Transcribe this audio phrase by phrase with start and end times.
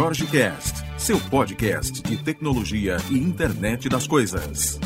[0.00, 4.78] Jorge Cast, seu podcast de tecnologia e internet das coisas.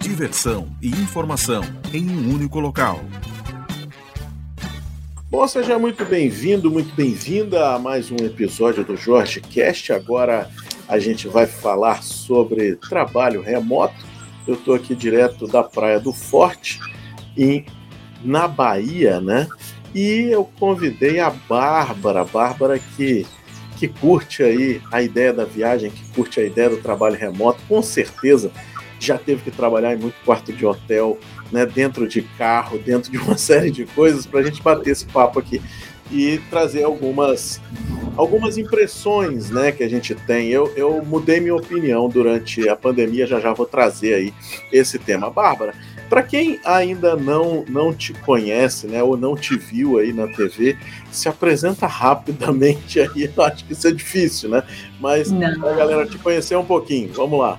[0.00, 1.62] Diversão e informação
[1.92, 3.00] em um único local.
[5.30, 9.92] Bom, seja muito bem-vindo, muito bem-vinda a mais um episódio do Jorge Cast.
[9.92, 10.50] Agora
[10.88, 14.06] a gente vai falar sobre trabalho remoto.
[14.46, 16.80] Eu estou aqui direto da Praia do Forte,
[17.36, 17.66] em,
[18.24, 19.46] na Bahia, né?
[19.94, 23.26] E eu convidei a Bárbara, a Bárbara que,
[23.76, 27.82] que curte aí a ideia da viagem, que curte a ideia do trabalho remoto, com
[27.82, 28.50] certeza
[28.98, 31.18] já teve que trabalhar em muito quarto de hotel,
[31.52, 35.04] né, dentro de carro, dentro de uma série de coisas, para a gente bater esse
[35.06, 35.60] papo aqui
[36.10, 37.60] e trazer algumas,
[38.16, 40.48] algumas impressões né, que a gente tem.
[40.48, 44.34] Eu, eu mudei minha opinião durante a pandemia, já já vou trazer aí
[44.72, 45.30] esse tema.
[45.30, 45.74] Bárbara,
[46.08, 50.76] para quem ainda não, não te conhece, né, ou não te viu aí na TV,
[51.10, 53.30] se apresenta rapidamente aí.
[53.36, 54.62] Eu acho que isso é difícil, né?
[55.00, 57.12] Mas a galera te conhecer um pouquinho.
[57.12, 57.58] Vamos lá.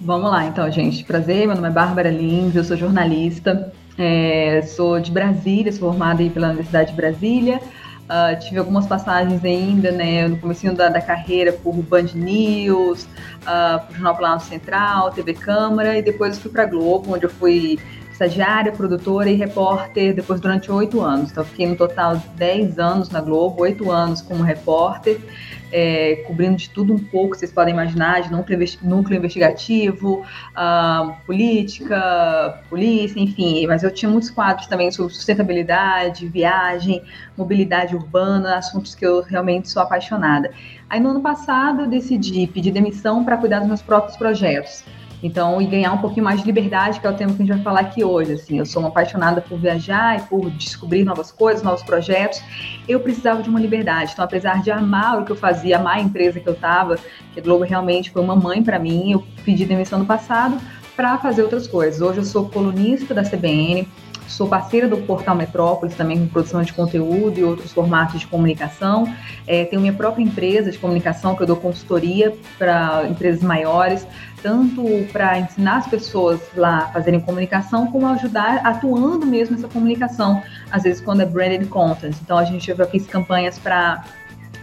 [0.00, 1.02] Vamos lá, então, gente.
[1.04, 6.22] Prazer, meu nome é Bárbara Lins, eu sou jornalista, é, sou de Brasília, sou formada
[6.22, 7.60] aí pela Universidade de Brasília.
[8.04, 13.92] Uh, tive algumas passagens ainda, né, no começo da, da, carreira por Band News, uh,
[13.92, 17.78] Jornal Plano Central, TV Câmara, e depois fui para Globo, onde eu fui
[18.12, 21.30] estagiária, produtora e repórter, depois durante oito anos.
[21.30, 25.18] Então, fiquei no total dez anos na Globo, oito anos como repórter,
[25.76, 33.18] é, cobrindo de tudo um pouco, vocês podem imaginar, de núcleo, investigativo, uh, política, polícia,
[33.18, 33.66] enfim.
[33.66, 37.02] Mas eu tinha muitos quadros também sobre sustentabilidade, viagem,
[37.36, 40.52] mobilidade urbana, assuntos que eu realmente sou apaixonada.
[40.88, 44.84] Aí, no ano passado, eu decidi pedir demissão para cuidar dos meus próprios projetos.
[45.24, 47.54] Então, e ganhar um pouquinho mais de liberdade, que é o tema que a gente
[47.54, 48.34] vai falar aqui hoje.
[48.34, 52.42] Assim, eu sou uma apaixonada por viajar e por descobrir novas coisas, novos projetos.
[52.86, 54.10] Eu precisava de uma liberdade.
[54.12, 56.98] Então, apesar de amar o que eu fazia, amar a empresa que eu estava,
[57.32, 60.60] que a Globo realmente foi uma mãe para mim, eu pedi demissão no passado
[60.94, 62.02] para fazer outras coisas.
[62.02, 63.88] Hoje eu sou colunista da CBN,
[64.26, 69.06] Sou parceira do Portal Metrópolis, também com produção de conteúdo e outros formatos de comunicação.
[69.46, 74.06] É, tenho minha própria empresa de comunicação, que eu dou consultoria para empresas maiores,
[74.44, 80.42] tanto para ensinar as pessoas lá a fazerem comunicação, como ajudar atuando mesmo nessa comunicação,
[80.70, 82.14] às vezes quando é branded content.
[82.22, 84.04] Então, a gente já fez campanhas para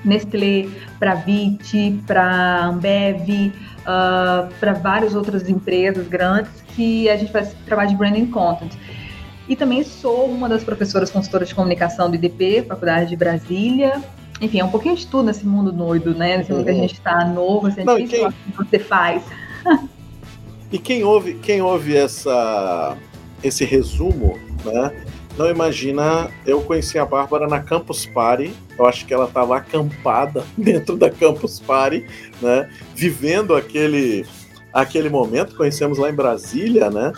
[0.05, 7.55] Nestlé, para Vit, para Ambev, uh, para várias outras empresas grandes que a gente faz
[7.65, 8.73] trabalho de branding content.
[9.49, 13.99] E também sou uma das professoras consultoras de comunicação do IDP, Faculdade de Brasília.
[14.39, 16.37] Enfim, é um pouquinho de tudo nesse mundo doido, né?
[16.37, 18.27] Nesse mundo que a gente está novo, assim, Não, quem...
[18.27, 19.23] o que você faz.
[20.71, 22.97] E quem ouve, quem ouve essa,
[23.43, 25.05] esse resumo, né?
[25.37, 30.45] Não imagina, eu conheci a Bárbara na Campus Party, eu acho que ela estava acampada
[30.57, 32.05] dentro da Campus Party,
[32.41, 32.69] né?
[32.93, 34.25] Vivendo aquele,
[34.73, 37.13] aquele momento, conhecemos lá em Brasília, né?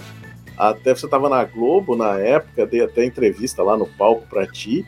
[0.57, 4.85] Até você estava na Globo na época, dei até entrevista lá no palco para ti.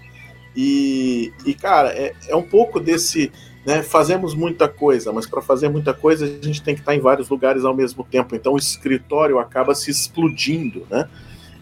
[0.56, 3.32] E, e cara, é, é um pouco desse.
[3.66, 7.00] Né, fazemos muita coisa, mas para fazer muita coisa a gente tem que estar em
[7.00, 8.36] vários lugares ao mesmo tempo.
[8.36, 11.09] Então o escritório acaba se explodindo, né?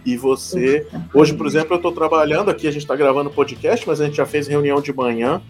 [0.06, 0.86] E você.
[1.14, 4.18] Hoje, por exemplo, eu estou trabalhando aqui, a gente está gravando podcast, mas a gente
[4.18, 5.42] já fez reunião de manhã.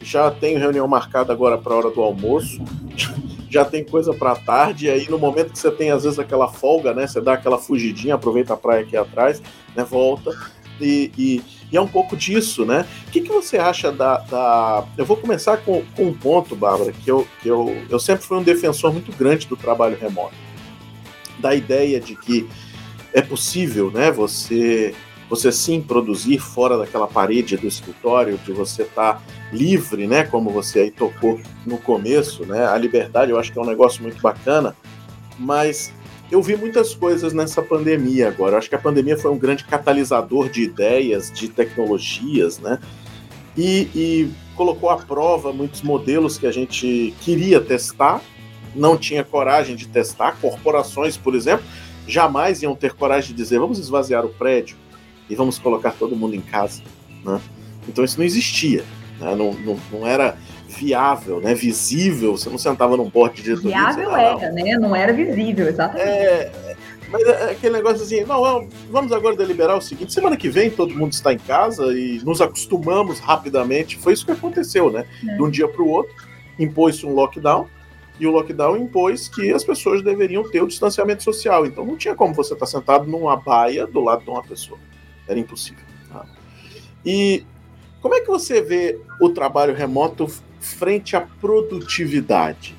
[0.00, 2.62] Já tenho reunião marcada agora para a hora do almoço
[3.50, 6.48] já tem coisa para tarde, e aí no momento que você tem às vezes aquela
[6.48, 7.06] folga, né?
[7.06, 9.42] Você dá aquela fugidinha, aproveita a praia aqui atrás,
[9.74, 9.84] né?
[9.84, 10.30] Volta.
[10.80, 12.86] E, e, e é um pouco disso, né?
[13.08, 14.84] O que, que você acha da, da.
[14.96, 18.38] Eu vou começar com, com um ponto, Bárbara, que, eu, que eu, eu sempre fui
[18.38, 20.34] um defensor muito grande do trabalho remoto.
[21.38, 22.48] Da ideia de que
[23.12, 24.10] é possível, né?
[24.12, 24.94] Você
[25.28, 29.22] você sim produzir fora daquela parede do escritório, de você estar tá
[29.52, 30.22] livre, né?
[30.22, 32.64] Como você aí tocou no começo, né?
[32.66, 34.76] A liberdade eu acho que é um negócio muito bacana,
[35.38, 35.92] mas
[36.30, 38.54] eu vi muitas coisas nessa pandemia agora.
[38.54, 42.78] Eu acho que a pandemia foi um grande catalisador de ideias, de tecnologias, né?
[43.56, 48.20] E, e colocou à prova muitos modelos que a gente queria testar,
[48.74, 50.36] não tinha coragem de testar.
[50.40, 51.64] Corporações, por exemplo,
[52.06, 54.76] jamais iam ter coragem de dizer vamos esvaziar o prédio
[55.28, 56.82] e vamos colocar todo mundo em casa.
[57.24, 57.40] Né?
[57.88, 58.84] Então isso não existia,
[59.20, 59.34] né?
[59.34, 60.36] não, não, não, era
[60.68, 61.54] viável, né?
[61.54, 63.76] visível, você não sentava num bote de diretoria.
[63.76, 64.78] Viável era, né?
[64.78, 66.08] Não era visível, exatamente.
[66.08, 66.76] É,
[67.10, 70.94] mas é aquele negócio assim, não, vamos agora deliberar o seguinte, semana que vem todo
[70.94, 75.06] mundo está em casa e nos acostumamos rapidamente, foi isso que aconteceu, né?
[75.28, 75.36] É.
[75.36, 76.12] De um dia para o outro,
[76.58, 77.68] impôs-se um lockdown,
[78.18, 81.66] e o lockdown impôs que as pessoas deveriam ter o distanciamento social.
[81.66, 84.78] Então não tinha como você estar sentado numa baia do lado de uma pessoa.
[85.28, 85.84] Era impossível.
[86.10, 86.24] Tá?
[87.04, 87.44] E
[88.06, 90.28] como é que você vê o trabalho remoto
[90.60, 92.72] frente à produtividade.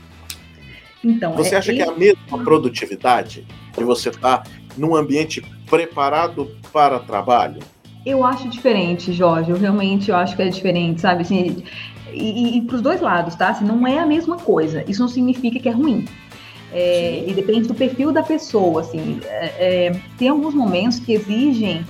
[1.03, 3.45] Então, você é, acha que é a mesma produtividade
[3.77, 7.59] de você estar tá num ambiente preparado para trabalho?
[8.05, 9.51] Eu acho diferente, Jorge.
[9.51, 11.23] Eu realmente eu acho que é diferente, sabe?
[11.23, 11.61] Assim,
[12.13, 13.49] e, e para os dois lados, tá?
[13.49, 14.85] Assim, não é a mesma coisa.
[14.87, 16.05] Isso não significa que é ruim.
[16.71, 19.19] É, e depende do perfil da pessoa, assim.
[19.25, 21.85] É, é, tem alguns momentos que exigem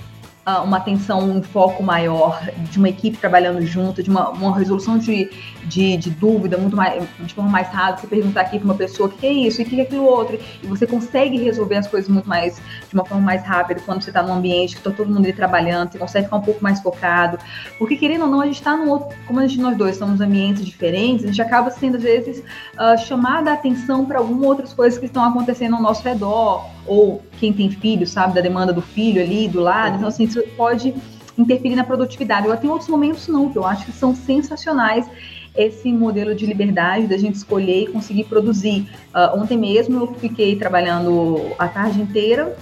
[0.64, 2.40] uma atenção, um foco maior
[2.70, 5.30] de uma equipe trabalhando junto, de uma, uma resolução de,
[5.64, 9.08] de, de, dúvida muito mais, de forma mais rápida, você perguntar aqui para uma pessoa
[9.08, 11.86] o que é isso, e o que é aquilo outro, e você consegue resolver as
[11.86, 12.56] coisas muito mais,
[12.88, 15.32] de uma forma mais rápida quando você está num ambiente que está todo mundo ali
[15.32, 17.38] trabalhando, você consegue ficar um pouco mais focado,
[17.78, 20.20] porque querendo ou não, a gente está num outro, como a gente, nós dois estamos
[20.20, 22.42] em ambientes diferentes, a gente acaba sendo às vezes
[22.74, 27.22] uh, chamada a atenção para algumas outras coisas que estão acontecendo ao nosso redor, ou
[27.38, 30.94] quem tem filho sabe da demanda do filho ali do lado, então assim, isso pode
[31.36, 32.46] interferir na produtividade.
[32.46, 35.08] Eu tenho outros momentos não, que eu acho que são sensacionais
[35.56, 38.88] esse modelo de liberdade da gente escolher e conseguir produzir.
[39.14, 42.56] Uh, ontem mesmo eu fiquei trabalhando a tarde inteira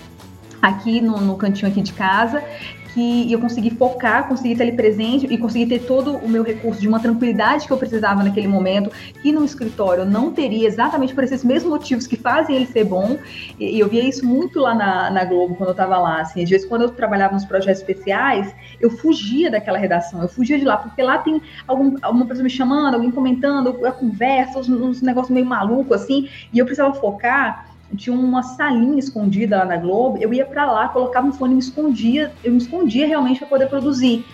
[0.60, 2.42] aqui no, no cantinho aqui de casa
[2.96, 6.80] que eu consegui focar, consegui estar ali presente e consegui ter todo o meu recurso
[6.80, 8.90] de uma tranquilidade que eu precisava naquele momento,
[9.20, 13.18] que no escritório não teria exatamente por esses mesmos motivos que fazem ele ser bom.
[13.60, 16.22] E, eu via isso muito lá na, na Globo quando eu estava lá.
[16.22, 20.58] Assim, às vezes, quando eu trabalhava nos projetos especiais, eu fugia daquela redação, eu fugia
[20.58, 24.70] de lá, porque lá tem algum, alguma pessoa me chamando, alguém comentando, a conversa, uns,
[24.70, 29.76] uns negócios meio maluco assim, e eu precisava focar tinha uma salinha escondida lá na
[29.76, 33.38] Globo, eu ia para lá, colocava um fone e me escondia, eu me escondia realmente
[33.38, 34.24] para poder produzir.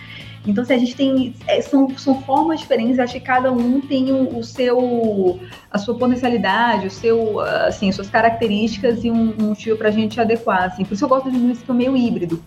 [0.47, 1.35] Então, se assim, a gente tem.
[1.47, 5.39] É, são, são formas diferentes, acho que cada um tem o, o, seu.
[5.71, 9.93] a sua potencialidade, o seu, assim, as suas características e um, um motivo para a
[9.93, 10.65] gente adequar.
[10.65, 10.85] Assim.
[10.85, 12.43] Por isso eu gosto de esquema meio híbrido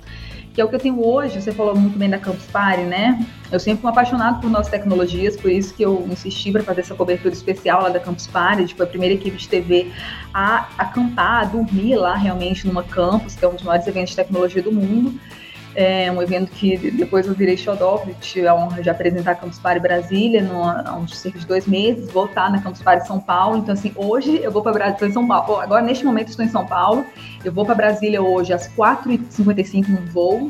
[0.56, 1.42] que é o que eu tenho hoje.
[1.42, 3.24] Você falou muito bem da Campus Party, né?
[3.52, 6.96] Eu sempre fui apaixonado por nossas tecnologias, por isso que eu insisti para fazer essa
[6.96, 8.66] cobertura especial lá da Campus Party.
[8.68, 9.92] Tipo, a primeira equipe de TV
[10.34, 14.16] a acampar, a dormir lá realmente numa campus, que é um dos maiores eventos de
[14.16, 15.20] tecnologia do mundo.
[15.76, 19.60] É um evento que depois eu virei xodó, tive a honra de apresentar a Campus
[19.60, 23.58] Party Brasília no, há uns cerca de dois meses, voltar na Campus Party São Paulo.
[23.58, 25.60] Então, assim, hoje eu vou para Brasília, São Paulo.
[25.60, 27.06] Agora, neste momento, estou em São Paulo.
[27.44, 30.50] Eu vou para Brasília hoje às 4h55 no voo.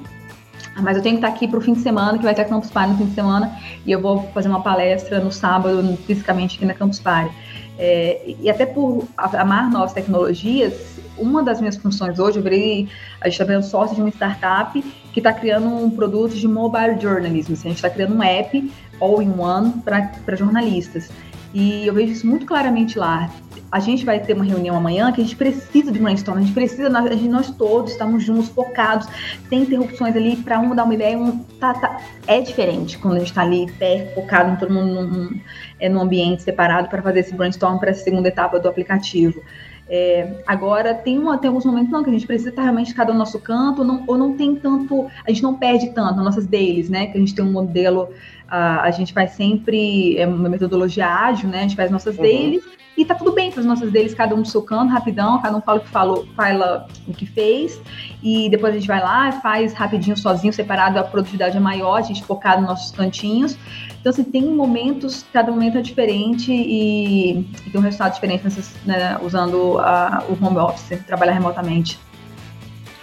[0.79, 2.45] Mas eu tenho que estar aqui para o fim de semana, que vai ter a
[2.45, 6.57] Campus Party no fim de semana, e eu vou fazer uma palestra no sábado, fisicamente
[6.57, 7.33] aqui na Campus Party.
[7.79, 12.89] É, e até por amar novas tecnologias, uma das minhas funções hoje, eu virei,
[13.21, 14.83] a gente está vendo sócio de uma startup
[15.15, 17.53] que está criando um produto de mobile journalism.
[17.53, 21.09] Assim, a gente está criando um app all-in-one para jornalistas.
[21.53, 23.31] E eu vejo isso muito claramente lá.
[23.71, 26.51] A gente vai ter uma reunião amanhã que a gente precisa de brainstorm, a gente
[26.53, 29.07] precisa, a gente, nós todos estamos juntos, focados,
[29.47, 32.01] sem interrupções ali para um dar uma ideia, um tá, tá.
[32.27, 35.41] É diferente quando a gente está ali perto, focado, todo mundo num, num,
[35.79, 39.41] é, num ambiente separado para fazer esse brainstorm para essa segunda etapa do aplicativo.
[39.87, 43.13] É, agora, tem, uma, tem alguns momentos não, que a gente precisa estar realmente cada
[43.13, 46.47] no nosso canto, não, ou não tem tanto, a gente não perde tanto nas nossas
[46.47, 47.07] deles, né?
[47.07, 48.09] Que a gente tem um modelo,
[48.47, 51.59] a, a gente faz sempre é uma metodologia ágil, né?
[51.59, 52.23] A gente faz nossas uhum.
[52.23, 52.63] deles
[52.97, 55.55] e tá tudo bem para as nossas deles, cada um no seu canto, rapidão, cada
[55.57, 57.79] um fala o que falou, fala o que fez,
[58.23, 62.01] e depois a gente vai lá, faz rapidinho, sozinho, separado, a produtividade é maior, a
[62.01, 63.57] gente focado nos nossos cantinhos.
[64.05, 68.43] Então, assim, tem momentos, cada momento é diferente e, e tem um resultado diferente
[68.85, 71.97] né, usando a, o home office, trabalhar remotamente.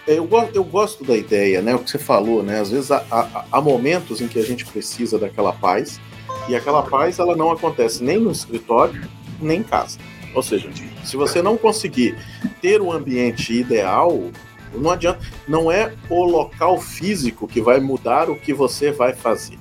[0.06, 1.74] É, eu, eu gosto da ideia, né?
[1.74, 2.60] O que você falou, né?
[2.60, 6.00] Às vezes há, há, há momentos em que a gente precisa daquela paz,
[6.48, 9.02] e aquela paz ela não acontece nem no escritório,
[9.40, 9.98] nem em casa.
[10.32, 10.70] Ou seja,
[11.02, 12.16] se você não conseguir
[12.60, 14.30] ter um ambiente ideal,
[14.72, 15.18] não adianta,
[15.48, 19.58] não é o local físico que vai mudar o que você vai fazer.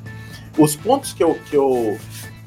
[0.58, 1.98] Os pontos que eu, que eu,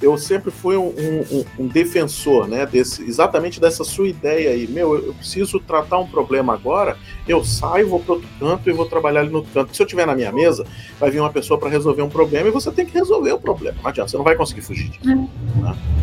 [0.01, 4.67] eu sempre fui um, um, um defensor, né, desse, exatamente dessa sua ideia aí.
[4.67, 6.97] Meu, eu preciso tratar um problema agora,
[7.27, 9.75] eu saio, vou para outro canto e vou trabalhar ali no outro canto.
[9.75, 10.67] Se eu tiver na minha mesa,
[11.01, 13.79] vai vir uma pessoa para resolver um problema e você tem que resolver o problema.
[13.83, 15.07] Não adianta, você não vai conseguir fugir disso.
[15.07, 15.29] Né?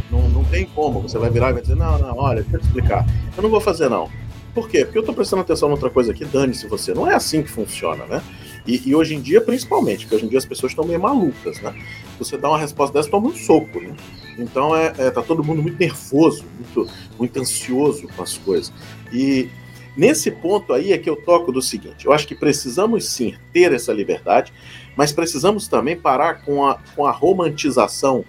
[0.10, 1.01] Não, não tem como.
[1.01, 3.05] Você vai virar e vai dizer: não, não, olha, deixa eu te explicar.
[3.36, 4.10] Eu não vou fazer, não.
[4.53, 4.84] Por quê?
[4.84, 6.93] Porque eu estou prestando atenção em outra coisa aqui, dane-se você.
[6.93, 8.22] Não é assim que funciona, né?
[8.65, 11.59] E, e, hoje em dia, principalmente, porque hoje em dia as pessoas estão meio malucas,
[11.61, 11.73] né?
[12.19, 13.95] Você dá uma resposta dessa, toma um soco, né?
[14.37, 18.71] Então é, é, tá todo mundo muito nervoso, muito, muito ansioso com as coisas.
[19.11, 19.49] E
[19.97, 23.73] nesse ponto aí é que eu toco do seguinte: eu acho que precisamos sim ter
[23.73, 24.53] essa liberdade,
[24.95, 28.23] mas precisamos também parar com a, com a romantização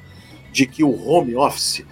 [0.51, 1.85] de que o home office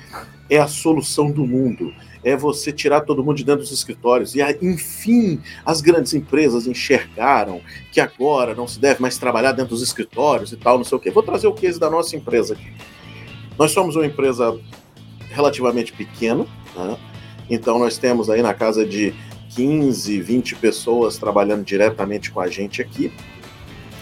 [0.49, 4.35] é a solução do mundo, é você tirar todo mundo de dentro dos escritórios.
[4.35, 7.61] E, enfim, as grandes empresas enxergaram
[7.93, 11.01] que agora não se deve mais trabalhar dentro dos escritórios e tal, não sei o
[11.01, 11.11] quê.
[11.11, 12.73] Vou trazer o case da nossa empresa aqui.
[13.59, 14.59] Nós somos uma empresa
[15.31, 16.97] relativamente pequena, né?
[17.49, 19.15] então nós temos aí na casa de
[19.51, 23.13] 15, 20 pessoas trabalhando diretamente com a gente aqui,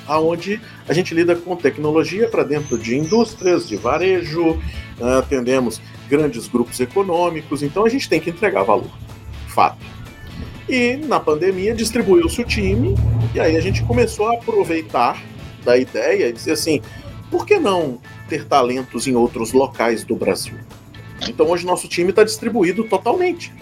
[0.07, 4.55] aonde a gente lida com tecnologia para dentro de indústrias, de varejo,
[4.99, 5.19] né?
[5.19, 8.91] atendemos grandes grupos econômicos, então a gente tem que entregar valor.
[9.49, 9.85] Fato.
[10.69, 12.95] E na pandemia distribuiu-se o time,
[13.35, 15.23] e aí a gente começou a aproveitar
[15.65, 16.83] da ideia e dizer assim:
[17.31, 17.99] por que não
[18.29, 20.59] ter talentos em outros locais do Brasil?
[21.29, 23.53] Então hoje nosso time está distribuído totalmente.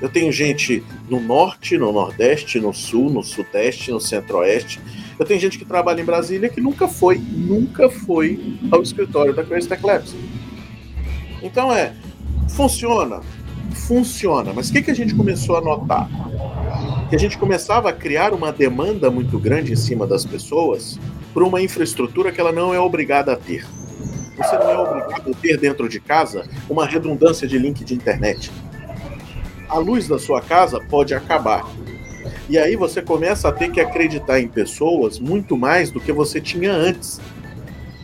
[0.00, 4.80] Eu tenho gente no norte, no nordeste, no sul, no sudeste, no centro-oeste.
[5.18, 9.44] Eu tenho gente que trabalha em Brasília que nunca foi, nunca foi ao escritório da
[9.44, 10.14] Crazy Tech Labs.
[11.42, 11.92] Então é,
[12.48, 13.20] funciona,
[13.72, 14.52] funciona.
[14.54, 16.08] Mas o que, que a gente começou a notar?
[17.10, 20.98] Que a gente começava a criar uma demanda muito grande em cima das pessoas
[21.34, 23.66] por uma infraestrutura que ela não é obrigada a ter.
[24.36, 28.50] Você não é obrigado a ter dentro de casa uma redundância de link de internet.
[29.68, 31.66] A luz da sua casa pode acabar.
[32.48, 36.40] E aí você começa a ter que acreditar em pessoas muito mais do que você
[36.40, 37.20] tinha antes.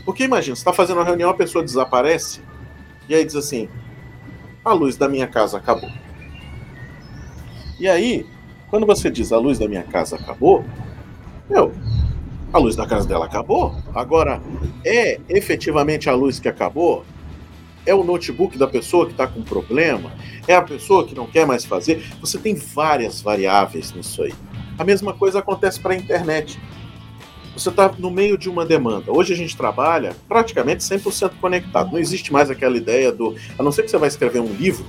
[0.04, 2.40] Porque imagina, você está fazendo uma reunião, a pessoa desaparece,
[3.08, 3.68] e aí diz assim:
[4.64, 5.90] a luz da minha casa acabou.
[7.80, 8.26] E aí,
[8.68, 10.64] quando você diz a luz da minha casa acabou,
[11.48, 11.72] meu,
[12.52, 13.74] a luz da casa dela acabou.
[13.94, 14.40] Agora,
[14.84, 17.04] é efetivamente a luz que acabou?
[17.86, 20.12] É o notebook da pessoa que está com problema?
[20.46, 22.04] É a pessoa que não quer mais fazer?
[22.20, 24.34] Você tem várias variáveis nisso aí.
[24.78, 26.60] A mesma coisa acontece para a internet.
[27.58, 29.10] Você está no meio de uma demanda.
[29.10, 31.90] Hoje a gente trabalha praticamente 100% conectado.
[31.90, 33.34] Não existe mais aquela ideia do.
[33.58, 34.86] A não ser que você vai escrever um livro,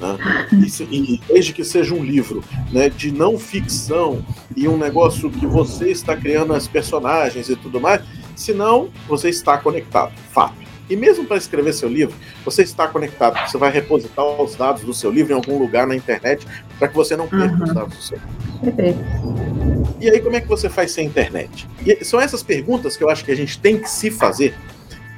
[0.00, 0.16] né?
[0.90, 2.42] E, e, desde que seja um livro
[2.72, 4.24] né, de não ficção
[4.56, 8.02] e um negócio que você está criando as personagens e tudo mais,
[8.34, 10.65] senão você está conectado, fato.
[10.88, 12.14] E mesmo para escrever seu livro,
[12.44, 15.96] você está conectado, você vai repositar os dados do seu livro em algum lugar na
[15.96, 16.46] internet
[16.78, 17.64] para que você não perca uhum.
[17.64, 18.18] os dados do seu
[18.62, 19.96] livro.
[20.00, 21.66] E aí, como é que você faz sem internet?
[21.84, 24.54] E são essas perguntas que eu acho que a gente tem que se fazer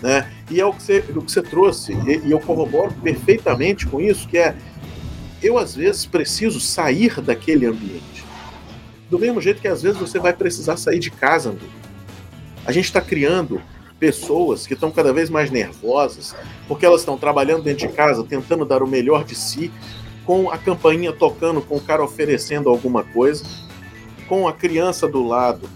[0.02, 0.30] né?
[0.50, 4.00] E é o que você, o que você trouxe, e, e eu corroboro perfeitamente com
[4.00, 4.54] isso, que é
[5.42, 8.24] eu às vezes preciso sair daquele ambiente.
[9.10, 11.66] Do mesmo jeito que às vezes você vai precisar sair de casa, André.
[12.66, 13.60] A gente está criando
[13.98, 16.34] pessoas que estão cada vez mais nervosas,
[16.66, 19.72] porque elas estão trabalhando dentro de casa, tentando dar o melhor de si,
[20.24, 23.44] com a campainha tocando, com o cara oferecendo alguma coisa,
[24.28, 25.68] com a criança do lado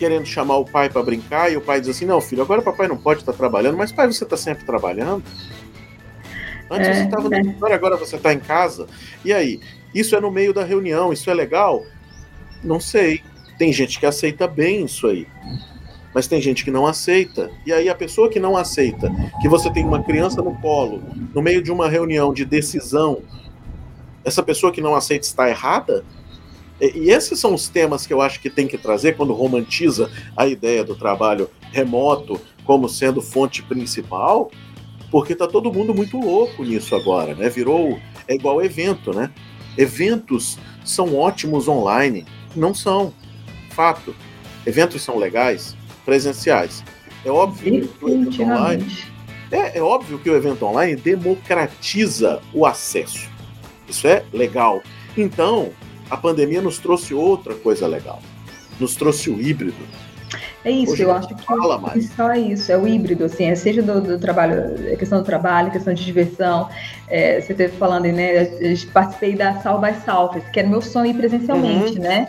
[0.00, 2.64] querendo chamar o pai para brincar e o pai diz assim: Não, filho, agora o
[2.64, 5.22] papai não pode estar tá trabalhando, mas pai, você está sempre trabalhando.
[6.70, 7.40] Antes é, você estava no é.
[7.40, 8.86] escritório, agora você está em casa.
[9.22, 9.60] E aí?
[9.94, 11.84] Isso é no meio da reunião, isso é legal?
[12.64, 13.22] Não sei.
[13.58, 15.26] Tem gente que aceita bem isso aí.
[16.14, 17.50] Mas tem gente que não aceita.
[17.64, 21.02] E aí a pessoa que não aceita, que você tem uma criança no colo,
[21.34, 23.22] no meio de uma reunião de decisão,
[24.24, 26.04] essa pessoa que não aceita está errada?
[26.80, 30.46] E esses são os temas que eu acho que tem que trazer quando romantiza a
[30.46, 34.50] ideia do trabalho remoto como sendo fonte principal,
[35.10, 37.48] porque tá todo mundo muito louco nisso agora, né?
[37.48, 39.30] Virou é igual evento, né?
[39.76, 42.24] Eventos são ótimos online,
[42.54, 43.12] não são.
[43.70, 44.14] Fato.
[44.64, 46.84] Eventos são legais, presenciais.
[47.24, 48.86] É óbvio que o evento online
[49.50, 53.28] é, é óbvio que o evento online democratiza o acesso.
[53.88, 54.82] Isso é legal.
[55.16, 55.70] Então,
[56.08, 58.22] a pandemia nos trouxe outra coisa legal.
[58.78, 59.82] Nos trouxe o híbrido.
[60.64, 62.10] É isso, Hoje eu acho que fala mais.
[62.10, 65.70] só isso, é o híbrido, assim, é seja do, do trabalho, a questão do trabalho,
[65.70, 66.68] questão de diversão.
[67.08, 68.42] É, você esteve falando, né?
[68.60, 72.04] Eu participei da South by South, que era meu sonho ir presencialmente, uhum.
[72.04, 72.28] né?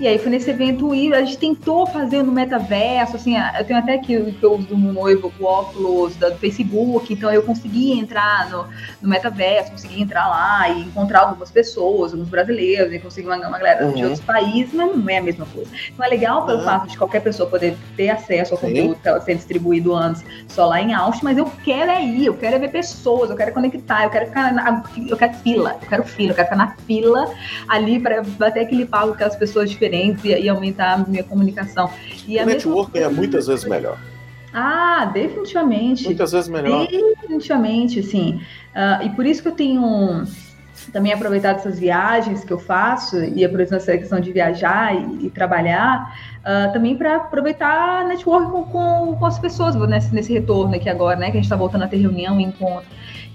[0.00, 3.80] E aí foi nesse evento ir, a gente tentou fazer no metaverso, assim, eu tenho
[3.80, 7.98] até aqui que eu uso do meu noivo, o óculos do Facebook, então eu consegui
[7.98, 8.64] entrar no,
[9.02, 13.58] no metaverso, consegui entrar lá e encontrar algumas pessoas, alguns brasileiros, e conseguir uma, uma
[13.58, 13.92] galera uhum.
[13.92, 15.68] de outros países, mas não é a mesma coisa.
[15.92, 16.64] Então é legal pelo uhum.
[16.64, 20.94] fato de qualquer pessoa poder ter acesso ao conteúdo sendo distribuído antes só lá em
[20.94, 24.10] Austin, mas eu quero é ir, eu quero é ver pessoas, eu quero conectar, eu
[24.10, 27.32] quero ficar na, eu quero fila, eu quero fila, eu quero ficar na fila
[27.68, 31.90] ali para bater aquele papo com aquelas pessoas diferentes e, e aumentar a minha comunicação.
[32.26, 33.98] E o networking é muitas vezes melhor.
[34.52, 36.04] Ah, definitivamente.
[36.04, 36.86] Muitas vezes melhor.
[36.86, 38.40] Definitivamente, sim.
[38.74, 40.24] Uh, e por isso que eu tenho
[40.92, 45.30] também aproveitado essas viagens que eu faço e aproveitando essa questão de viajar e, e
[45.30, 50.88] trabalhar, uh, também para aproveitar network com, com, com, as pessoas nesse, nesse retorno aqui
[50.88, 51.26] agora, né?
[51.26, 52.88] Que a gente está voltando a ter reunião e encontro.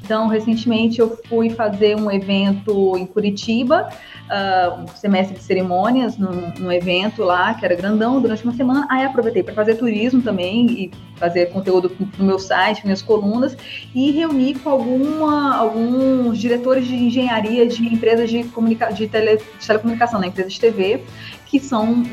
[0.03, 3.87] Então, recentemente eu fui fazer um evento em Curitiba,
[4.23, 8.85] uh, um semestre de cerimônias, num, num, evento lá que era grandão durante uma semana.
[8.91, 13.55] Aí aproveitei para fazer turismo também e fazer conteúdo no meu site, minhas colunas,
[13.95, 19.65] e reuni com alguma, alguns diretores de engenharia de empresas de, comunica de, tele, de
[19.65, 21.01] telecomunicação, né, empresas de TV,
[21.47, 22.03] que são,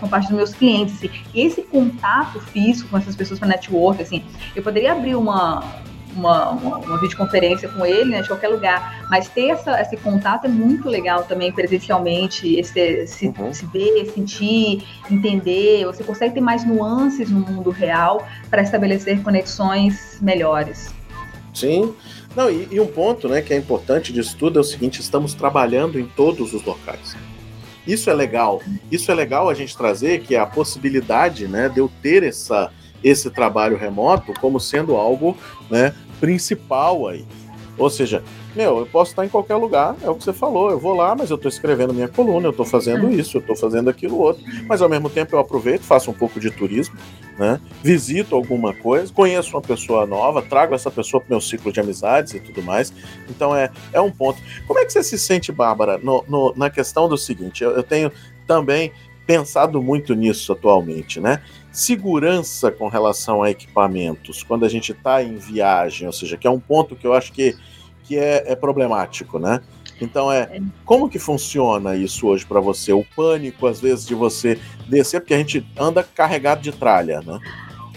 [0.00, 1.00] são parte dos meus clientes.
[1.02, 4.24] E esse contato físico com essas pessoas para network, assim,
[4.56, 5.62] eu poderia abrir uma,
[6.14, 9.06] uma, uma, uma, videoconferência com ele, né, de qualquer lugar.
[9.10, 13.52] Mas ter essa, esse contato é muito legal também presencialmente, esse, se, uhum.
[13.52, 15.84] se ver, sentir, entender.
[15.86, 20.92] Você consegue ter mais nuances no mundo real para estabelecer conexões melhores.
[21.54, 21.94] Sim.
[22.34, 25.34] Não, e, e, um ponto né, que é importante disso tudo é o seguinte: estamos
[25.34, 27.16] trabalhando em todos os locais.
[27.86, 28.62] Isso é legal.
[28.90, 32.70] Isso é legal a gente trazer, que é a possibilidade né, de eu ter essa,
[33.02, 35.36] esse trabalho remoto como sendo algo
[35.70, 37.24] né, principal aí.
[37.78, 38.22] Ou seja,
[38.54, 41.14] meu, eu posso estar em qualquer lugar, é o que você falou, eu vou lá,
[41.14, 43.12] mas eu estou escrevendo minha coluna, eu estou fazendo é.
[43.12, 46.40] isso, eu estou fazendo aquilo outro, mas ao mesmo tempo eu aproveito, faço um pouco
[46.40, 46.96] de turismo,
[47.38, 47.60] né?
[47.82, 51.80] Visito alguma coisa, conheço uma pessoa nova, trago essa pessoa para o meu ciclo de
[51.80, 52.92] amizades e tudo mais.
[53.30, 54.38] Então é, é um ponto.
[54.66, 57.62] Como é que você se sente, Bárbara, no, no, na questão do seguinte?
[57.64, 58.12] Eu, eu tenho
[58.46, 58.92] também
[59.26, 61.42] pensado muito nisso atualmente, né?
[61.72, 66.50] Segurança com relação a equipamentos, quando a gente está em viagem, ou seja, que é
[66.50, 67.56] um ponto que eu acho que,
[68.04, 69.60] que é, é problemático, né?
[70.00, 72.92] Então é, é como que funciona isso hoje para você?
[72.92, 74.58] O pânico às vezes de você
[74.88, 77.38] descer, porque a gente anda carregado de tralha, né?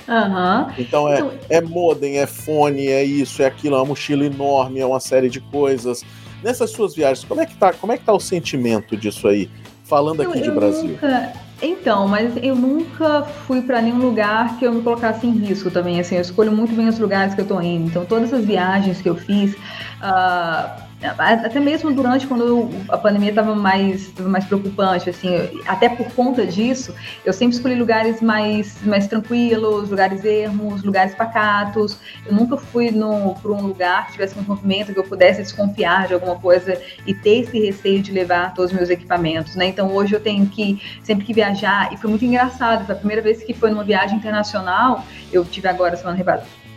[0.08, 0.74] Uhum.
[0.78, 4.80] Então é, então é modem, é fone, é isso, é aquilo, é uma mochila enorme,
[4.80, 6.04] é uma série de coisas.
[6.44, 9.50] Nessas suas viagens, como é que tá, como é que tá o sentimento disso aí?
[9.94, 10.90] Falando aqui eu, de Brasil.
[10.90, 15.70] Nunca, então, mas eu nunca fui para nenhum lugar que eu me colocasse em risco
[15.70, 16.00] também.
[16.00, 17.90] Assim, eu escolho muito bem os lugares que eu tô indo.
[17.90, 23.54] Então, todas as viagens que eu fiz, uh, até mesmo durante quando a pandemia estava
[23.54, 26.96] mais, mais preocupante, assim, até por conta disso,
[27.26, 32.00] eu sempre escolhi lugares mais, mais tranquilos, lugares ermos, lugares pacatos.
[32.26, 36.14] Eu nunca fui para um lugar que tivesse um movimento que eu pudesse desconfiar de
[36.14, 39.68] alguma coisa e ter esse receio de levar todos os meus equipamentos, né?
[39.68, 42.86] Então hoje eu tenho que sempre que viajar e foi muito engraçado.
[42.86, 45.04] Foi a primeira vez que foi numa viagem internacional.
[45.32, 46.18] Eu tive agora semana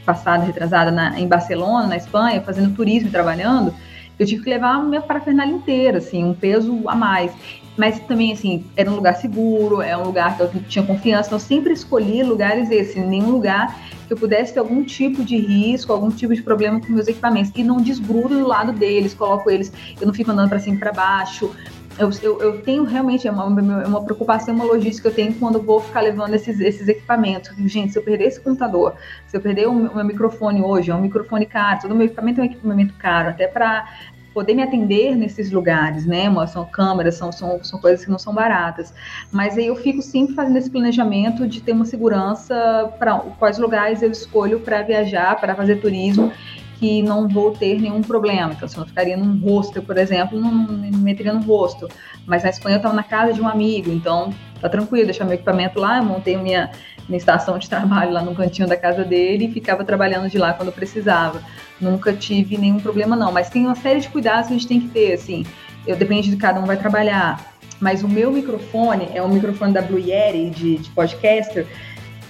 [0.04, 3.74] passada, retrasada, na, em Barcelona, na Espanha, fazendo turismo e trabalhando
[4.18, 7.33] eu tive que levar a minha parafernália inteira, assim, um peso a mais.
[7.76, 11.37] Mas também, assim, era um lugar seguro, é um lugar que eu tinha confiança, então
[11.37, 15.92] eu sempre escolhi lugares esses, nenhum lugar que eu pudesse ter algum tipo de risco,
[15.92, 17.52] algum tipo de problema com meus equipamentos.
[17.55, 20.79] E não desgrudo do lado deles, coloco eles, eu não fico andando para cima e
[20.79, 21.50] para baixo.
[21.98, 23.44] Eu, eu, eu, tenho realmente é uma,
[23.82, 26.87] é uma preocupação, uma logística que eu tenho quando eu vou ficar levando esses, esses
[26.88, 27.56] equipamentos.
[27.64, 28.94] Gente, se eu perder esse computador,
[29.26, 32.42] se eu perder o meu, microfone hoje, é um microfone caro, todo meu equipamento é
[32.42, 33.87] um equipamento caro, até para
[34.35, 36.24] poder me atender nesses lugares, né?
[36.46, 38.92] São câmeras, são, são, são coisas que não são baratas.
[39.32, 44.02] Mas aí eu fico sempre fazendo esse planejamento de ter uma segurança para quais lugares
[44.02, 46.30] eu escolho para viajar, para fazer turismo
[46.78, 48.52] que não vou ter nenhum problema.
[48.52, 51.88] Então, se eu não ficaria num hostel, por exemplo, não, me meteria no hostel.
[52.26, 55.34] Mas na Espanha eu estava na casa de um amigo, então tá tranquilo, deixar meu
[55.34, 56.70] equipamento lá, eu montei minha,
[57.08, 60.52] minha estação de trabalho lá no cantinho da casa dele e ficava trabalhando de lá
[60.52, 61.42] quando precisava.
[61.80, 63.32] Nunca tive nenhum problema, não.
[63.32, 65.44] Mas tem uma série de cuidados que a gente tem que ter, assim.
[65.86, 67.54] Eu, depende de cada um vai trabalhar.
[67.80, 71.66] Mas o meu microfone é um microfone da Blue Yeti de, de podcaster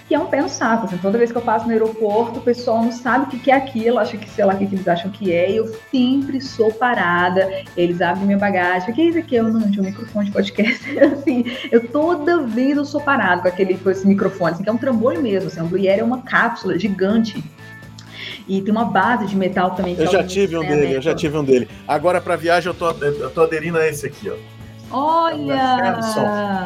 [0.08, 0.86] que é um pé no saco.
[0.86, 3.54] Assim, toda vez que eu passo no aeroporto, o pessoal não sabe o que, é
[3.54, 6.72] aquilo, acha que sei lá o que, eles acham que é, e eu sempre sou
[6.72, 7.64] parada.
[7.76, 8.90] Eles abrem minha bagagem.
[8.90, 9.36] O que é isso aqui?
[9.36, 10.98] Eu não, tinha um microfone de podcast.
[10.98, 14.72] assim, eu toda vez eu sou parada com aquele com esse microfone, assim, que é
[14.72, 15.48] um trambolho mesmo.
[15.48, 17.42] Assim, um Blue Yeti é uma cápsula gigante.
[18.48, 19.96] E tem uma base de metal também.
[19.98, 21.68] Eu já tive um dele, eu já tive um dele.
[21.86, 24.36] Agora para viagem eu tô, eu tô aderindo a esse aqui, ó.
[24.88, 25.98] Olha!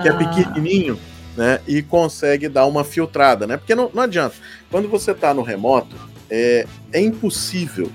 [0.02, 0.98] que é pequenininho
[1.36, 1.60] né?
[1.66, 3.56] E consegue dar uma filtrada, né?
[3.56, 4.34] Porque não, não adianta.
[4.70, 5.96] Quando você está no remoto,
[6.28, 7.90] é, é impossível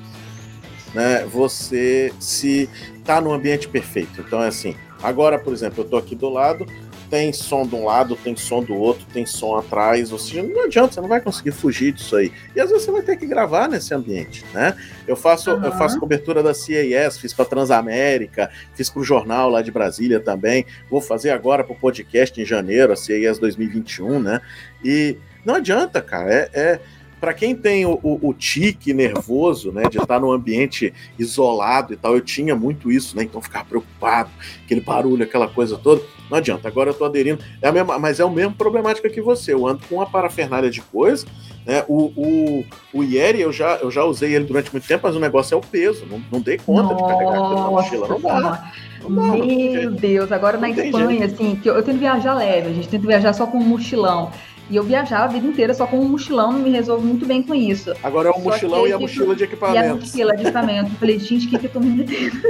[0.95, 2.69] né, você se
[3.04, 4.21] tá no ambiente perfeito.
[4.21, 6.65] Então é assim, agora, por exemplo, eu tô aqui do lado,
[7.10, 10.65] tem som de um lado, tem som do outro, tem som atrás, ou seja, não
[10.65, 12.32] adianta, você não vai conseguir fugir disso aí.
[12.56, 14.76] E às vezes você vai ter que gravar nesse ambiente, né?
[15.08, 15.63] Eu faço, uhum.
[15.63, 20.20] eu faço cobertura da CAS, fiz para Transamérica, fiz para o jornal lá de Brasília
[20.20, 24.41] também, vou fazer agora para o podcast em janeiro, a CAS 2021, né?
[24.84, 26.80] E não adianta, cara, é, é
[27.26, 31.98] para quem tem o, o, o, tique nervoso, né, de estar num ambiente isolado e
[31.98, 34.30] tal, eu tinha muito isso, né, então ficar preocupado,
[34.64, 36.68] aquele barulho, aquela coisa toda, não adianta.
[36.68, 39.54] Agora eu tô aderindo, é a mesma, mas é o mesmo problemática que você.
[39.54, 41.26] Eu ando com uma parafernália de coisa
[41.66, 41.84] Né?
[41.88, 45.20] O, o, o Yeri, eu já, eu já usei ele durante muito tempo, mas o
[45.20, 46.06] negócio é o peso.
[46.06, 48.08] Não, não dei conta Nossa, de carregar aquilo na mochila.
[48.08, 48.72] Não dá.
[49.10, 53.08] Meu Deus, agora na Espanha, assim, que eu, eu tento viajar leve, a gente tenta
[53.08, 54.32] viajar só com um mochilão.
[54.69, 57.54] E eu viajava a vida inteira só com um mochilão, me resolvo muito bem com
[57.54, 57.93] isso.
[58.01, 59.86] Agora é o mochilão e a mochila de equipamento.
[59.86, 60.91] E a mochila de equipamento.
[60.91, 62.41] Eu falei, gente, o que, que eu tô me metendo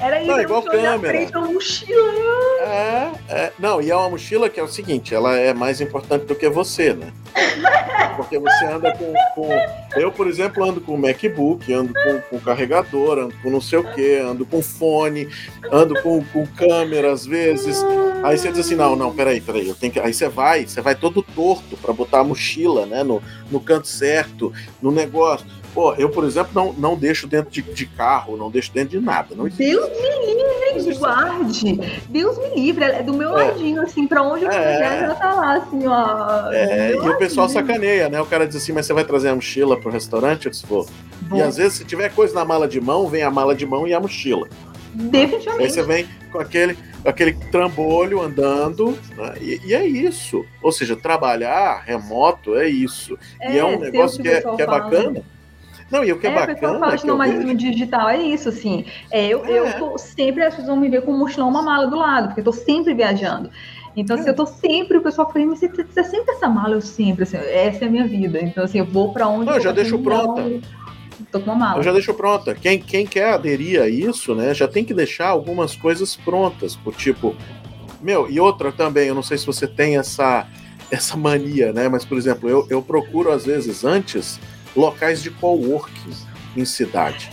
[0.00, 0.98] Era isso, não, igual câmera.
[0.98, 2.12] frente, uma mochila.
[2.62, 6.24] É, é, não, e é uma mochila que é o seguinte, ela é mais importante
[6.24, 7.12] do que você, né?
[8.16, 9.48] Porque você anda com, com,
[9.94, 13.94] Eu, por exemplo, ando com MacBook, ando com, com carregador, ando com não sei o
[13.94, 15.28] que, ando com fone,
[15.70, 17.82] ando com, com câmera às vezes.
[18.22, 20.00] Aí você diz assim: não, não, peraí, peraí, eu tenho que.
[20.00, 23.88] Aí você vai, você vai todo torto para botar a mochila, né, no, no canto
[23.88, 25.46] certo, no negócio.
[25.74, 29.04] Pô, eu, por exemplo, não, não deixo dentro de, de carro, não deixo dentro de
[29.04, 29.34] nada.
[29.34, 31.80] Não Deus me livre, guarde.
[32.08, 32.84] Deus me livre.
[32.84, 33.46] É do meu é.
[33.46, 34.54] ladinho, assim, pra onde eu é.
[34.54, 36.52] quiser, já tá lá, assim, ó.
[36.52, 37.12] É, e ladinho.
[37.14, 38.20] o pessoal sacaneia, né?
[38.20, 40.44] O cara diz assim, mas você vai trazer a mochila pro restaurante?
[40.46, 40.86] Eu disse, vou.
[41.32, 43.88] E às vezes, se tiver coisa na mala de mão, vem a mala de mão
[43.88, 44.48] e a mochila.
[44.92, 45.64] Definitivamente.
[45.64, 49.34] Aí você vem com aquele, aquele trambolho andando, né?
[49.40, 50.44] e, e, é isso.
[50.60, 53.18] Ou seja, trabalhar remoto é isso.
[53.40, 55.22] É, e é um negócio que, é, que é bacana.
[55.92, 56.78] Não, e o que é, é bacana.
[56.78, 58.86] Fala, que não, mas no digital é isso, assim.
[59.10, 59.58] É, eu, é.
[59.58, 62.28] eu tô sempre, as pessoas vão me ver com um mochilão uma mala do lado,
[62.28, 63.50] porque eu tô sempre viajando.
[63.94, 66.80] Então, assim, eu tô sempre, o pessoal fala, mas você, você sempre essa mala, eu
[66.80, 68.40] sempre, assim, essa é a minha vida.
[68.40, 69.44] Então, assim, eu vou para onde.
[69.44, 70.42] Não, eu já deixo pronta.
[71.30, 71.78] Tô com uma mala.
[71.78, 72.54] Eu já deixo pronta.
[72.54, 76.94] Quem, quem quer aderir a isso, né, já tem que deixar algumas coisas prontas, por
[76.94, 77.36] tipo.
[78.00, 80.46] Meu, e outra também, eu não sei se você tem essa,
[80.90, 81.86] essa mania, né?
[81.86, 84.40] Mas, por exemplo, eu, eu procuro, às vezes, antes
[84.76, 86.12] locais de coworking
[86.56, 87.30] em cidade.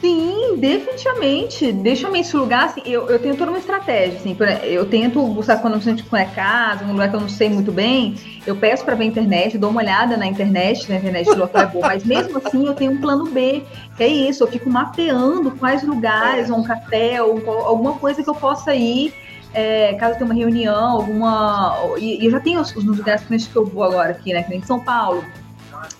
[0.00, 1.72] Sim, definitivamente.
[1.72, 5.60] Deixa eu me lugar, assim, eu, eu tenho toda uma estratégia, assim, eu tento buscar
[5.60, 8.14] quando a gente é casa, um lugar que eu não sei muito bem,
[8.46, 11.62] eu peço para ver a internet, dou uma olhada na internet, na internet do local
[11.62, 13.64] é boa, mas mesmo assim eu tenho um plano B,
[13.96, 18.28] que é isso, eu fico mapeando quais lugares, ou um café, ou alguma coisa que
[18.28, 19.14] eu possa ir,
[19.54, 21.74] é, caso tenha uma reunião, alguma.
[21.98, 24.42] E, eu já tenho os, os lugares que eu vou agora aqui, né?
[24.42, 25.24] Que nem em São Paulo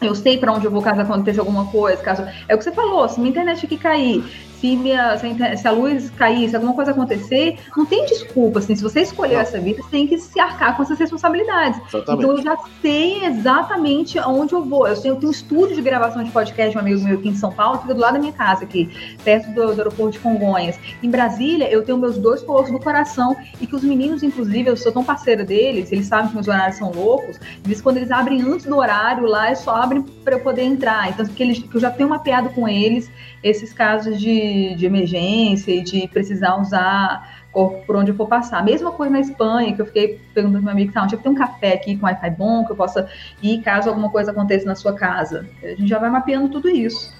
[0.00, 2.72] eu sei para onde eu vou caso aconteça alguma coisa, caso é o que você
[2.72, 4.24] falou, se minha internet aqui cair,
[4.66, 8.58] se, minha, se, a, se a luz cair, se alguma coisa acontecer, não tem desculpa.
[8.58, 9.42] Assim, se você escolheu não.
[9.42, 11.80] essa vida, você tem que se arcar com essas responsabilidades.
[11.86, 12.24] Exatamente.
[12.24, 14.88] Então eu já sei exatamente aonde eu vou.
[14.88, 17.28] Eu, sei, eu tenho um estúdio de gravação de podcast de um amigo meu aqui
[17.28, 20.18] em São Paulo, fica do lado da minha casa, aqui, perto do, do aeroporto de
[20.18, 20.78] Congonhas.
[21.02, 24.76] Em Brasília, eu tenho meus dois polos do coração e que os meninos, inclusive, eu
[24.76, 28.42] sou tão parceira deles, eles sabem que meus horários são loucos, eles, quando eles abrem
[28.42, 31.08] antes do horário lá, é só abrem para eu poder entrar.
[31.10, 33.10] Então, que, eles, que eu já tenho mapeado com eles
[33.42, 38.62] esses casos de, de emergência e de precisar usar por onde eu for passar.
[38.62, 41.32] Mesma coisa na Espanha, que eu fiquei perguntando para meu amigo, tá, onde que tem
[41.32, 43.08] um café aqui com Wi-Fi bom, que eu possa
[43.42, 45.48] ir caso alguma coisa aconteça na sua casa.
[45.62, 47.14] A gente já vai mapeando tudo isso.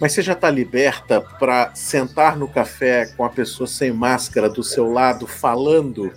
[0.00, 4.62] Mas você já está liberta para sentar no café com a pessoa sem máscara do
[4.62, 6.12] seu lado, falando,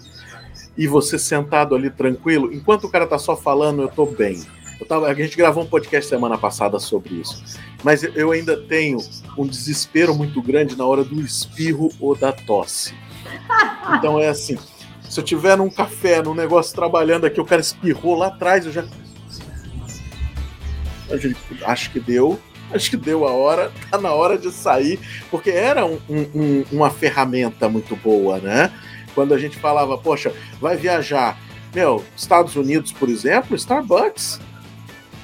[0.78, 2.54] e você sentado ali tranquilo?
[2.54, 4.42] Enquanto o cara está só falando, eu estou bem.
[4.80, 7.44] Eu tava, a gente gravou um podcast semana passada sobre isso.
[7.84, 8.98] Mas eu ainda tenho
[9.38, 12.94] um desespero muito grande na hora do espirro ou da tosse.
[13.98, 14.58] Então é assim:
[15.10, 18.72] se eu tiver num café, num negócio trabalhando aqui, o cara espirrou lá atrás, eu
[18.72, 18.86] já.
[21.66, 22.40] Acho que deu.
[22.72, 25.00] Acho que deu a hora, tá na hora de sair,
[25.32, 28.72] porque era um, um, uma ferramenta muito boa, né?
[29.16, 31.36] Quando a gente falava, poxa, vai viajar.
[31.74, 34.40] Meu, Estados Unidos, por exemplo, Starbucks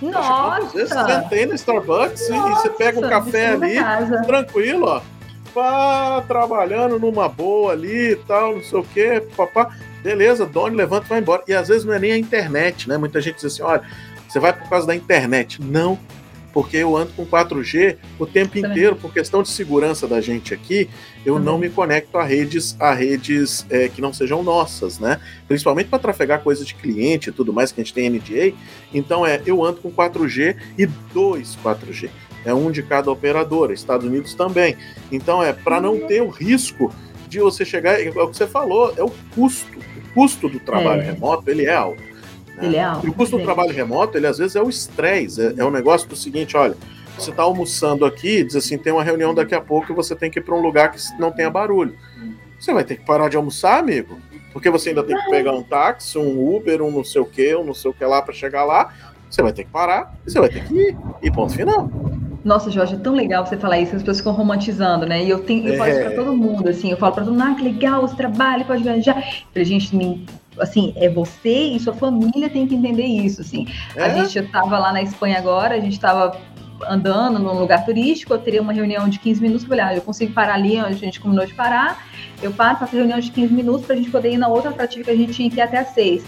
[0.01, 0.65] nossa!
[0.65, 3.75] Às vezes você sentei no Starbucks Nossa, e você pega um café ali,
[4.25, 5.01] tranquilo, ó.
[5.53, 9.73] Pá, trabalhando numa boa ali e tal, não sei o quê, papá.
[10.03, 11.43] Beleza, Doni, levanta e vai embora.
[11.47, 12.97] E às vezes não é nem a internet, né?
[12.97, 13.81] Muita gente diz assim: olha,
[14.27, 15.61] você vai por causa da internet.
[15.61, 15.97] Não,
[16.55, 20.89] porque eu ando com 4G o tempo inteiro, por questão de segurança da gente aqui,
[21.25, 25.19] eu não me conecto a redes, a redes é, que não sejam nossas, né?
[25.49, 28.55] Principalmente para trafegar coisas de cliente e tudo mais que a gente tem NDA.
[28.93, 32.09] Então é, eu ando com 4G e dois 4G.
[32.45, 34.77] É um de cada operadora, Estados Unidos também.
[35.11, 36.89] Então é para não ter o risco
[37.27, 39.77] de você chegar, é o que você falou, é o custo.
[39.77, 41.11] O custo do trabalho é.
[41.11, 42.14] remoto, ele é alto.
[42.57, 42.65] Né?
[42.65, 43.05] Ele é alto.
[43.05, 45.71] E o custo do trabalho remoto, ele às vezes é o estresse, é, é um
[45.71, 46.75] negócio do seguinte, olha,
[47.17, 50.29] você está almoçando aqui, diz assim, tem uma reunião daqui a pouco e você tem
[50.29, 51.95] que ir para um lugar que não tenha barulho.
[52.59, 54.17] Você vai ter que parar de almoçar, amigo,
[54.51, 57.55] porque você ainda tem que pegar um táxi, um Uber, um não sei o que,
[57.55, 58.93] um não sei o que lá para chegar lá.
[59.29, 60.97] Você vai ter que parar você vai ter que ir.
[61.21, 61.89] E ponto final.
[62.43, 65.23] Nossa, Jorge, é tão legal você falar isso, as pessoas ficam romantizando, né?
[65.23, 65.77] E eu tenho, eu é.
[65.77, 68.15] falo isso pra todo mundo, assim, eu falo pra todo mundo, ah, que legal, você
[68.15, 69.17] trabalha, pode viajar.
[69.17, 70.25] Eu falei, gente,
[70.59, 73.67] assim, é você e sua família tem que entender isso, assim.
[73.95, 74.03] É?
[74.03, 76.39] A gente estava lá na Espanha agora, a gente estava
[76.87, 80.01] andando num lugar turístico, eu teria uma reunião de 15 minutos, eu falei, ah, eu
[80.01, 82.05] consigo parar ali onde a gente combinou de parar,
[82.41, 85.05] eu paro, faço reunião de 15 minutos para a gente poder ir na outra atrativa
[85.05, 86.25] que a gente tinha que ir até às 6.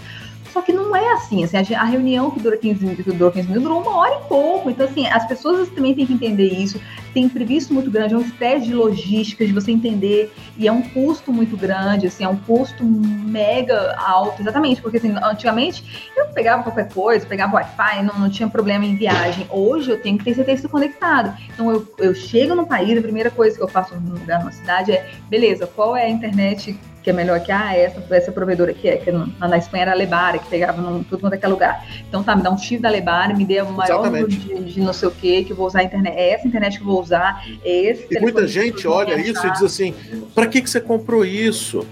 [0.51, 3.47] Só que não é assim, assim a, reunião que dura 15 minutos, que durou 15
[3.47, 4.69] minutos, durou uma hora e pouco.
[4.69, 6.79] Então, assim, as pessoas também têm que entender isso.
[7.13, 10.81] Tem imprevisto muito grande, é um estresse de logística, de você entender, e é um
[10.81, 16.63] custo muito grande, assim, é um custo mega alto, exatamente, porque assim, antigamente eu pegava
[16.63, 19.47] qualquer coisa, pegava Wi-Fi, não, não tinha problema em viagem.
[19.49, 21.35] Hoje eu tenho que ter certeza conectado.
[21.53, 24.51] Então eu, eu chego no país, a primeira coisa que eu faço num lugar, numa
[24.51, 26.77] cidade é, beleza, qual é a internet
[27.07, 29.95] que é melhor que ah, essa, essa provedora aqui é, que na, Espanha era a
[29.95, 31.87] Lebara, que pegava num, tudo quanto é lugar.
[32.05, 34.81] Então tá, me dá um X da Lebara, me dê o maior número de, de,
[34.81, 36.87] não sei o que, que eu vou usar a internet, é essa internet que eu
[36.87, 38.07] vou usar, é esse.
[38.11, 39.95] E muita gente olha isso e diz assim:
[40.35, 41.87] para que, que você comprou isso?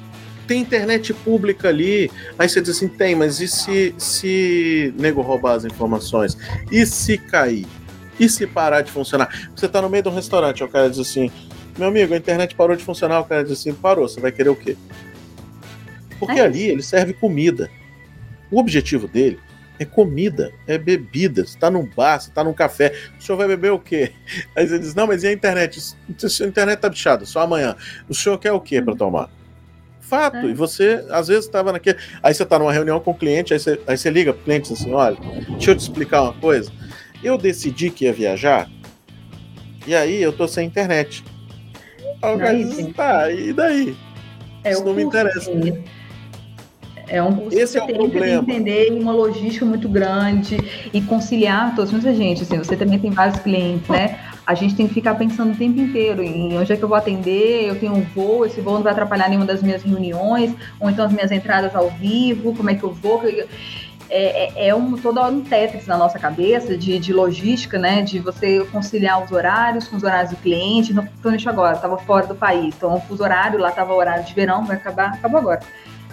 [0.45, 2.11] Tem internet pública ali.
[2.37, 6.37] Aí você diz assim: tem, mas e se, se nego roubar as informações?
[6.69, 7.65] E se cair?
[8.19, 9.49] E se parar de funcionar?
[9.55, 11.31] Você tá no meio de um restaurante, o cara diz assim:
[11.77, 13.19] meu amigo, a internet parou de funcionar.
[13.19, 14.77] O cara diz assim: parou, você vai querer o quê?
[16.19, 17.69] Porque é ali ele serve comida.
[18.49, 19.39] O objetivo dele
[19.79, 21.45] é comida, é bebida.
[21.45, 22.93] Você está num bar, você está num café.
[23.19, 24.11] O senhor vai beber o quê?
[24.55, 25.95] Aí você diz: não, mas e a internet?
[26.09, 27.75] A internet tá bichada, só amanhã.
[28.07, 29.29] O senhor quer o quê para tomar?
[29.99, 30.37] Fato.
[30.37, 30.45] É.
[30.45, 31.97] E você, às vezes, estava naquele.
[32.21, 34.43] Aí você está numa reunião com o cliente, aí você, aí você liga para o
[34.45, 35.17] cliente assim: olha,
[35.49, 36.71] deixa eu te explicar uma coisa.
[37.23, 38.69] Eu decidi que ia viajar,
[39.87, 41.23] e aí eu tô sem internet.
[42.37, 43.95] Diz, tá, e daí?
[44.63, 45.51] É, Isso não me interessa.
[47.07, 48.43] É um curso Esse que você é tem problema.
[48.43, 50.57] que entender uma logística muito grande
[50.91, 51.91] e conciliar todos.
[51.91, 54.19] Muita gente, assim, você também tem vários clientes, né?
[54.45, 56.97] A gente tem que ficar pensando o tempo inteiro em onde é que eu vou
[56.97, 60.89] atender, eu tenho um voo, esse voo não vai atrapalhar nenhuma das minhas reuniões, ou
[60.89, 63.45] então as minhas entradas ao vivo, como é que eu vou é,
[64.09, 68.01] é, é um, todo um Tetris na nossa cabeça de, de logística, né?
[68.01, 70.93] De você conciliar os horários com os horários do cliente.
[70.93, 72.75] Não estou agora, estava fora do país.
[72.75, 75.59] Então, o horário, lá estava horário de verão, vai acabar, acabou agora.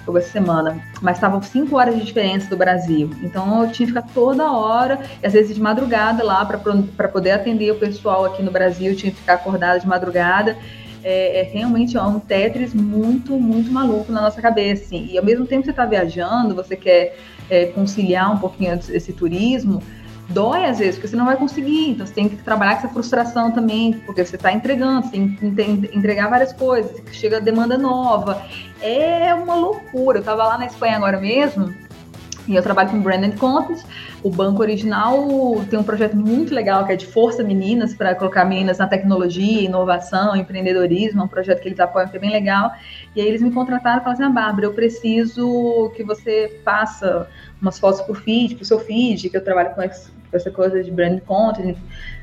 [0.03, 0.83] Acabou essa semana.
[1.01, 3.11] Mas estavam cinco horas de diferença do Brasil.
[3.23, 7.31] Então, eu tinha que ficar toda hora, e às vezes de madrugada lá, para poder
[7.31, 10.57] atender o pessoal aqui no Brasil, eu tinha que ficar acordada de madrugada.
[11.05, 14.85] É, é, realmente é um Tetris muito, muito maluco na nossa cabeça.
[14.85, 15.09] Assim.
[15.11, 17.17] E ao mesmo tempo que você está viajando, você quer
[17.51, 19.83] é, conciliar um pouquinho esse turismo,
[20.29, 21.91] dói às vezes, porque você não vai conseguir.
[21.91, 25.37] Então você tem que trabalhar com essa frustração também, porque você está entregando, você tem
[25.37, 28.43] que entregar várias coisas, chega demanda nova.
[28.81, 30.19] É uma loucura.
[30.19, 31.75] Eu estava lá na Espanha agora mesmo,
[32.49, 33.83] e eu trabalho com Brand and Content.
[34.23, 35.17] O banco original
[35.71, 39.63] tem um projeto muito legal que é de Força Meninas, para colocar meninas na tecnologia,
[39.63, 41.21] inovação, empreendedorismo.
[41.21, 42.73] É um projeto que eles apoiam que é bem legal.
[43.15, 47.29] E aí eles me contrataram e falaram assim: ah, Bárbara, eu preciso que você faça
[47.61, 50.91] umas fotos o feed, para o seu feed, que eu trabalho com essa coisa de
[50.91, 51.77] brand content,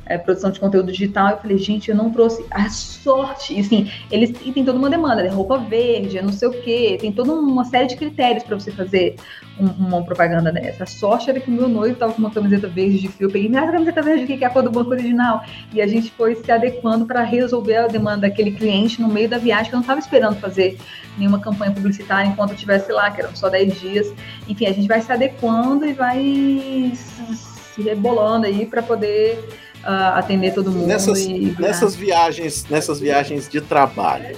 [0.09, 1.29] é, produção de conteúdo digital.
[1.29, 3.53] Eu falei, gente, eu não trouxe a sorte.
[3.53, 5.29] E assim, eles e tem toda uma demanda, né?
[5.29, 8.71] roupa verde, é não sei o quê, tem toda uma série de critérios para você
[8.71, 9.15] fazer
[9.59, 10.83] um, uma propaganda dessa.
[10.83, 13.27] A sorte era que o meu noivo estava com uma camiseta verde de fio.
[13.27, 15.43] Eu peguei, minha camiseta verde que é a cor do banco original.
[15.71, 19.37] E a gente foi se adequando para resolver a demanda daquele cliente no meio da
[19.37, 20.77] viagem, que eu não estava esperando fazer
[21.17, 24.13] nenhuma campanha publicitária enquanto eu estivesse lá, que eram só 10 dias.
[24.47, 29.39] Enfim, a gente vai se adequando e vai se rebolando aí para poder
[29.83, 30.87] uh, atender todo mundo.
[30.87, 31.55] Nessas, e...
[31.59, 34.37] nessas viagens, nessas viagens de trabalho,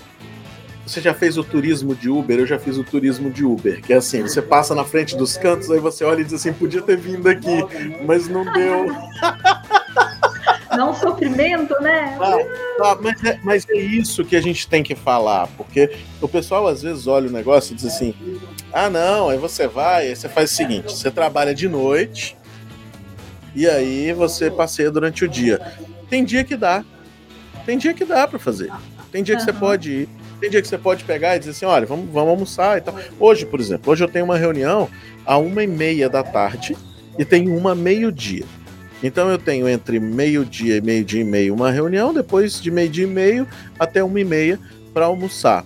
[0.85, 2.39] você já fez o turismo de Uber?
[2.39, 5.37] Eu já fiz o turismo de Uber, que é assim, você passa na frente dos
[5.37, 7.65] cantos, aí você olha e diz assim, podia ter vindo aqui,
[8.05, 8.87] mas não deu.
[10.75, 12.17] Não sofrimento, né?
[12.19, 12.37] Ah,
[12.77, 16.65] tá, mas, é, mas é isso que a gente tem que falar, porque o pessoal
[16.65, 18.15] às vezes olha o negócio e diz assim:
[18.71, 22.37] ah, não, aí você vai, aí você faz o seguinte: você trabalha de noite,
[23.55, 25.59] e aí você passeia durante o dia.
[26.09, 26.83] Tem dia que dá.
[27.65, 28.71] Tem dia que dá para fazer.
[29.11, 29.45] Tem dia que uhum.
[29.45, 30.09] você pode ir.
[30.39, 32.95] Tem dia que você pode pegar e dizer assim, olha, vamos, vamos almoçar e tal.
[33.19, 34.89] Hoje, por exemplo, hoje eu tenho uma reunião
[35.25, 36.75] a uma e meia da tarde
[37.17, 38.45] e tem uma meio-dia.
[39.03, 43.07] Então eu tenho entre meio-dia e meio-dia e meio uma reunião, depois de meio-dia e
[43.07, 43.47] meio
[43.79, 44.59] até uma e meia
[44.93, 45.65] para almoçar.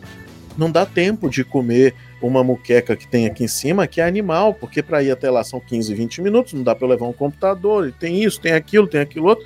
[0.58, 4.54] Não dá tempo de comer uma muqueca que tem aqui em cima, que é animal,
[4.54, 7.88] porque para ir até lá são 15, 20 minutos, não dá para levar um computador,
[7.88, 9.46] e tem isso, tem aquilo, tem aquilo outro.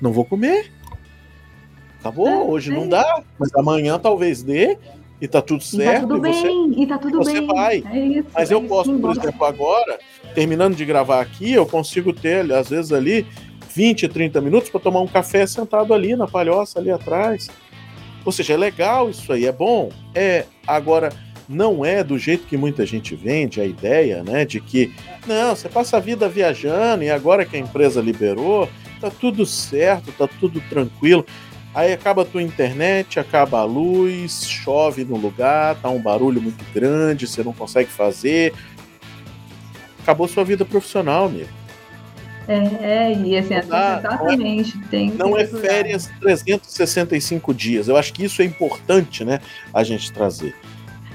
[0.00, 0.70] Não vou comer.
[1.98, 2.74] Acabou, é, hoje é.
[2.74, 4.78] não dá, mas amanhã talvez dê,
[5.20, 5.96] e tá tudo certo.
[5.96, 7.46] E tá tudo e você, bem, e tá tudo você bem.
[7.46, 7.84] vai.
[7.92, 9.98] É isso, mas eu posso, por exemplo, agora,
[10.34, 13.26] terminando de gravar aqui, eu consigo ter, às vezes, ali
[13.74, 17.48] 20, 30 minutos para tomar um café sentado ali na palhoça, ali atrás.
[18.24, 19.90] Ou seja, é legal isso aí, é bom.
[20.14, 21.10] É, agora
[21.50, 24.94] não é do jeito que muita gente vende a ideia, né, de que
[25.26, 28.68] não, você passa a vida viajando e agora que a empresa liberou,
[29.00, 31.26] tá tudo certo, tá tudo tranquilo.
[31.74, 36.64] Aí acaba a tua internet, acaba a luz, chove no lugar, tá um barulho muito
[36.72, 38.52] grande, você não consegue fazer.
[40.02, 41.48] Acabou sua vida profissional, amigo.
[42.48, 44.76] É, é e assim, assim dá, exatamente.
[44.76, 47.86] Não é, tem, não tem é férias 365 dias.
[47.86, 49.40] Eu acho que isso é importante, né?
[49.72, 50.56] A gente trazer.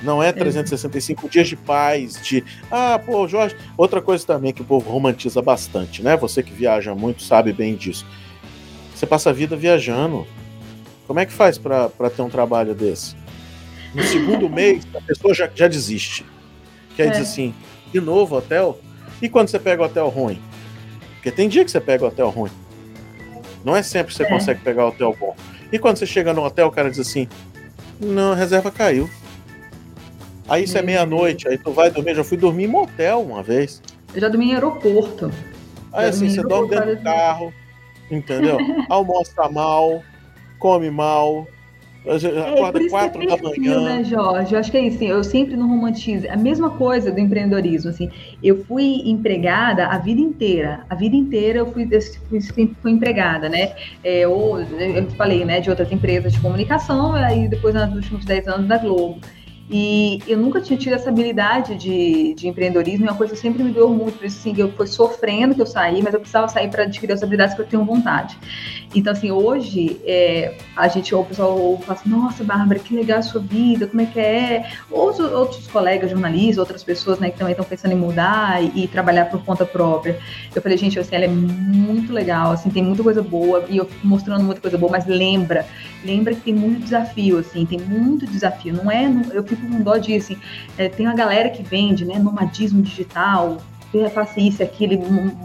[0.01, 1.29] Não é 365 é.
[1.29, 2.43] dias de paz, de.
[2.69, 3.55] Ah, pô, Jorge.
[3.77, 6.15] Outra coisa também que o povo romantiza bastante, né?
[6.17, 8.05] Você que viaja muito sabe bem disso.
[8.93, 10.27] Você passa a vida viajando.
[11.07, 13.15] Como é que faz para ter um trabalho desse?
[13.93, 16.25] No segundo mês, a pessoa já, já desiste.
[16.95, 17.09] Quer é.
[17.11, 17.53] dizer assim,
[17.91, 18.79] de novo hotel?
[19.21, 20.41] E quando você pega o hotel ruim?
[21.15, 22.51] Porque tem dia que você pega o hotel ruim.
[23.63, 24.29] Não é sempre que você é.
[24.29, 25.35] consegue pegar o hotel bom.
[25.71, 27.27] E quando você chega no hotel, o cara diz assim:
[27.99, 29.09] Não, a reserva caiu.
[30.47, 32.15] Aí isso é meia-noite, aí tu vai dormir.
[32.15, 33.81] Já fui dormir em motel uma vez.
[34.13, 35.31] Eu já dormi em aeroporto.
[35.91, 37.53] Aí assim, você dorme dentro do carro,
[38.11, 38.57] entendeu?
[38.89, 40.03] Almoça mal,
[40.59, 41.47] come mal,
[42.07, 43.81] acorda é, quatro é da manhã.
[43.81, 44.53] Né, Jorge?
[44.53, 44.97] Eu acho que é isso.
[44.97, 46.29] Assim, eu sempre não romantizo.
[46.29, 47.89] A mesma coisa do empreendedorismo.
[47.89, 48.11] Assim,
[48.43, 50.85] eu fui empregada a vida inteira.
[50.89, 52.01] A vida inteira eu fui, eu
[52.53, 53.73] fui, fui empregada, né?
[54.03, 58.47] É, ou, eu falei, né, de outras empresas de comunicação, aí depois nos últimos 10
[58.47, 59.19] anos da Globo.
[59.69, 63.63] E eu nunca tinha tido essa habilidade de, de empreendedorismo, e uma coisa que sempre
[63.63, 66.47] me doeu muito, por isso assim, eu fui sofrendo que eu saí, mas eu precisava
[66.47, 68.37] sair para adquirir as habilidades que eu tenho vontade.
[68.93, 73.21] Então, assim, hoje é, a gente, o pessoal fala assim, nossa, Bárbara, que legal a
[73.23, 74.69] sua vida, como é que é?
[74.91, 78.87] Outros, outros colegas jornalistas, outras pessoas né, que também estão pensando em mudar e, e,
[78.87, 80.19] trabalhar por conta própria.
[80.53, 83.85] Eu falei, gente, assim, ela é muito legal, assim, tem muita coisa boa, e eu
[83.85, 85.65] fico mostrando muita coisa boa, mas lembra,
[86.03, 89.97] lembra que tem muito desafio, assim, tem muito desafio, não é, eu fico com dó
[89.97, 90.33] disso.
[90.33, 90.41] Assim,
[90.77, 93.57] é, tem uma galera que vende, né, nomadismo digital,
[94.13, 94.97] faça isso, aquilo,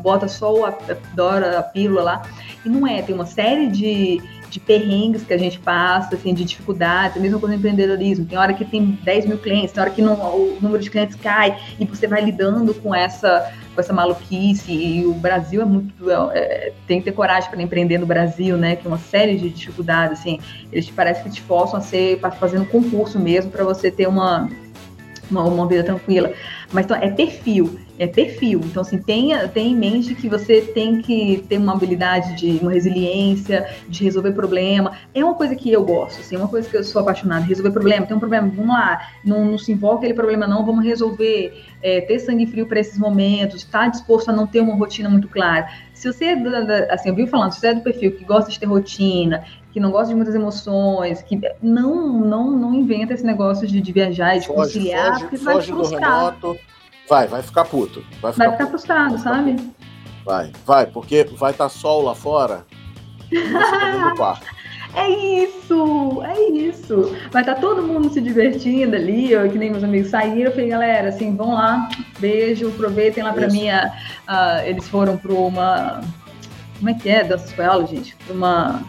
[0.03, 0.75] bota só a,
[1.15, 2.23] Dora, a pílula lá.
[2.65, 4.21] E não é, tem uma série de,
[4.51, 8.27] de perrengues que a gente passa, assim, de dificuldades, a mesma coisa no empreendedorismo.
[8.27, 11.15] Tem hora que tem 10 mil clientes, tem hora que não, o número de clientes
[11.17, 14.73] cai e você vai lidando com essa, com essa maluquice.
[14.73, 16.11] E o Brasil é muito.
[16.11, 18.77] É, é tem que ter coragem para empreender no Brasil, né?
[18.77, 20.39] Que é uma série de dificuldades, assim.
[20.71, 24.49] Eles te parece que te forçam a ser fazendo concurso mesmo para você ter uma,
[25.31, 26.33] uma, uma vida tranquila.
[26.73, 28.63] Mas então, é perfil é perfil.
[28.65, 32.73] Então, assim, tenha, tenha em mente que você tem que ter uma habilidade de uma
[32.73, 34.93] resiliência, de resolver problema.
[35.15, 37.45] É uma coisa que eu gosto, assim, é uma coisa que eu sou apaixonada.
[37.45, 40.83] Resolver problema, tem um problema, vamos lá, não, não se envolve aquele problema, não, vamos
[40.83, 41.63] resolver.
[41.83, 45.09] É, ter sangue frio para esses momentos, estar tá disposto a não ter uma rotina
[45.09, 45.69] muito clara.
[46.01, 48.59] Se você, é assim, eu vi falando, se você é do perfil que gosta de
[48.59, 53.69] ter rotina, que não gosta de muitas emoções, que não não não inventa esse negócio
[53.69, 56.39] de, de viajar e de foge, conciliar, foge, porque foge vai te frustrar.
[57.07, 58.03] Vai, vai ficar puto.
[58.23, 59.57] Vai ficar, vai ficar frustrado, sabe?
[60.25, 62.65] Vai, vai, porque vai estar tá sol lá fora
[63.31, 64.47] e você tá dentro do quarto.
[64.95, 67.17] É isso, é isso.
[67.31, 70.51] Vai estar tá todo mundo se divertindo ali, ó, que nem meus amigos saíram.
[70.51, 73.69] Eu falei, galera, assim, vão lá, beijo, aproveitem lá para mim.
[73.69, 76.01] Uh, eles foram para uma.
[76.79, 77.25] Como é que é?
[77.25, 78.17] Dança espanhola, gente?
[78.17, 78.83] Pra uma.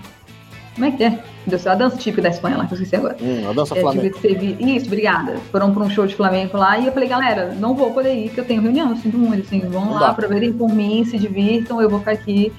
[0.73, 1.19] Como é que é?
[1.65, 3.17] A dança típica da Espanha lá, que eu esqueci agora.
[3.19, 4.19] Hum, a dança é, flamenca.
[4.19, 4.57] Teve...
[4.59, 5.37] Isso, obrigada.
[5.51, 8.29] Foram para um show de flamenco lá e eu falei, galera, não vou poder ir,
[8.29, 10.09] que eu tenho reunião, sinto muito, assim, vão não lá, dá.
[10.09, 12.53] aproveitem por mim, se divirtam, eu vou ficar aqui.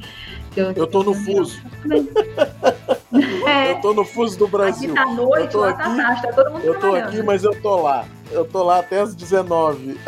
[0.57, 1.63] Eu, eu tô no fuso.
[3.47, 3.73] É.
[3.73, 4.93] Eu tô no fuso do Brasil.
[4.95, 7.83] Aqui tá noite, lá tá tarde, tá todo mundo Eu tô aqui, mas eu tô
[7.83, 8.05] lá.
[8.31, 9.99] Eu tô lá até as 19.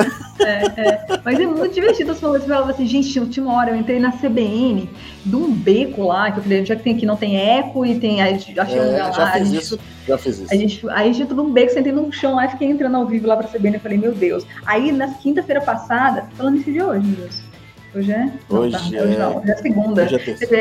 [0.40, 1.20] É, é.
[1.24, 4.88] Mas é muito divertido as pessoas falavam assim, gente, última hora eu entrei na CBN
[5.24, 7.98] de um beco lá, que eu falei, já que tem aqui não tem eco e
[7.98, 8.22] tem.
[8.22, 9.32] Achei é, um lugar já lá.
[9.32, 10.52] Fiz gente, isso, já fiz isso.
[10.52, 12.96] A gente, aí a gente tudo um beco, sentei no chão lá e fiquei entrando
[12.96, 13.76] ao vivo lá pra CBN.
[13.76, 14.46] Eu falei, meu Deus.
[14.64, 17.53] Aí na quinta-feira passada, falando isso de hoje, meu Deus.
[17.94, 18.28] Hoje é?
[18.48, 18.96] Hoje, não, tá.
[18.96, 19.02] é...
[19.02, 20.02] hoje não, hoje é segunda.
[20.02, 20.44] Hoje é, terça...
[20.44, 20.54] hoje,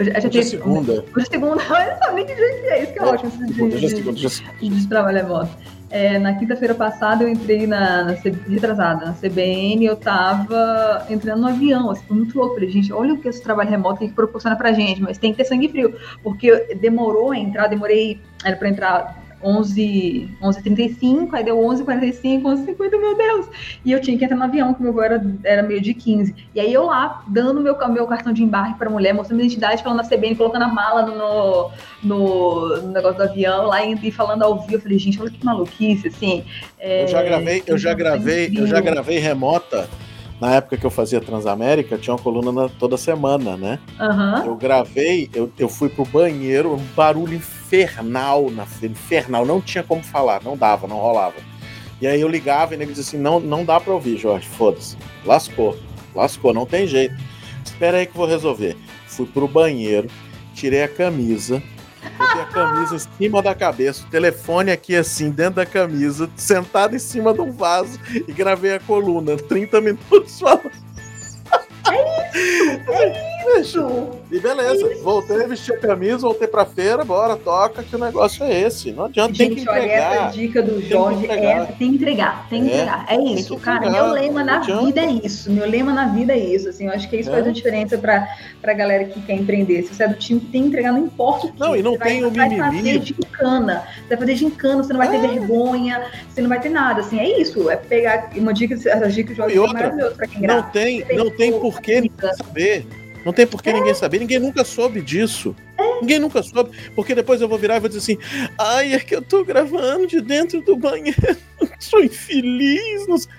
[0.00, 0.92] hoje, hoje é segunda.
[0.92, 1.62] Hoje é segunda.
[1.70, 3.30] Olha só, nem que jeito é isso, que é, é ótimo.
[3.30, 4.76] Segunda, hoje é segunda, hoje é segunda.
[4.76, 5.50] De trabalho é moto.
[5.90, 11.48] É, na quinta-feira passada eu entrei na, na retrasada, na CBN, eu tava entrando no
[11.48, 12.54] avião, assim, foi muito louco.
[12.54, 15.38] Falei, gente, olha o que esse trabalho remoto que proporciona pra gente, mas tem que
[15.38, 21.56] ter sangue frio, porque demorou a entrar, demorei, era pra entrar 11, 11h35, aí deu
[21.56, 23.46] 11h45, 11h50, meu Deus!
[23.84, 26.34] E eu tinha que entrar no avião, que meu voo era, era meio de 15.
[26.54, 29.82] E aí eu lá, dando meu, meu cartão de embarque pra mulher, mostrando minha identidade,
[29.82, 31.70] falando na CBN, colocando a mala no,
[32.02, 34.74] no, no negócio do avião, lá e, e, falando ao vivo.
[34.74, 36.44] Eu falei, gente, olha que maluquice, assim.
[36.78, 39.88] É, eu já gravei, eu já gravei, eu já gravei remota
[40.40, 43.78] na época que eu fazia Transamérica, tinha uma coluna na, toda semana, né?
[44.00, 44.46] Uhum.
[44.46, 50.02] Eu gravei, eu, eu fui pro banheiro, um barulho infernal na infernal, não tinha como
[50.02, 51.34] falar, não dava, não rolava.
[52.00, 54.96] E aí eu ligava e ele dizia assim: não, não dá pra ouvir, Jorge, foda-se.
[55.24, 55.76] Lascou,
[56.14, 57.16] lascou, não tem jeito.
[57.64, 58.76] Espera aí que eu vou resolver.
[59.06, 60.08] Fui pro banheiro,
[60.54, 61.60] tirei a camisa,
[62.10, 66.94] botei a camisa em cima da cabeça, o telefone aqui assim, dentro da camisa, sentado
[66.94, 69.36] em cima de um vaso e gravei a coluna.
[69.36, 70.70] 30 minutos falando.
[72.88, 73.37] É isso!
[74.30, 77.98] E beleza, é voltei a vestir a camisa, voltei pra feira, bora, toca, que o
[77.98, 78.92] negócio é esse.
[78.92, 80.10] Não adianta, Gente, tem que entregar.
[80.10, 83.04] olha, essa dica do Jorge tem que é tem que entregar, tem que É, entregar.
[83.08, 83.78] É tem isso, cara.
[83.86, 84.84] entregar, Meu lema não na adianta.
[84.86, 85.50] vida é isso.
[85.50, 86.68] Meu lema na vida é isso.
[86.68, 87.32] Assim, eu acho que isso É.
[87.32, 88.28] faz a diferença pra,
[88.60, 89.82] pra galera que quer empreender.
[89.84, 91.58] Se você é do time que tem que entregar, não importa o que.
[91.60, 92.68] Não, e não você vai, tem o vai mimimi.
[92.98, 93.82] fazer gincana.
[93.96, 95.28] Você vai fazer gincana, você não vai ter É.
[95.28, 97.00] vergonha, você não vai ter nada.
[97.00, 97.68] Assim, é isso.
[97.70, 100.70] É pegar uma dica, essa dica que o Jorge é maravilhoso pra quem Não grava.
[100.70, 102.86] tem, não tem por que ninguém saber.
[103.24, 104.18] Não tem por que ninguém saber.
[104.18, 105.54] Ninguém nunca soube disso.
[106.00, 106.70] Ninguém nunca soube.
[106.94, 108.18] Porque depois eu vou virar e vou dizer assim:
[108.58, 111.36] ai, é que eu tô gravando de dentro do banheiro.
[111.78, 113.06] Sou infeliz.
[113.06, 113.30] não sei."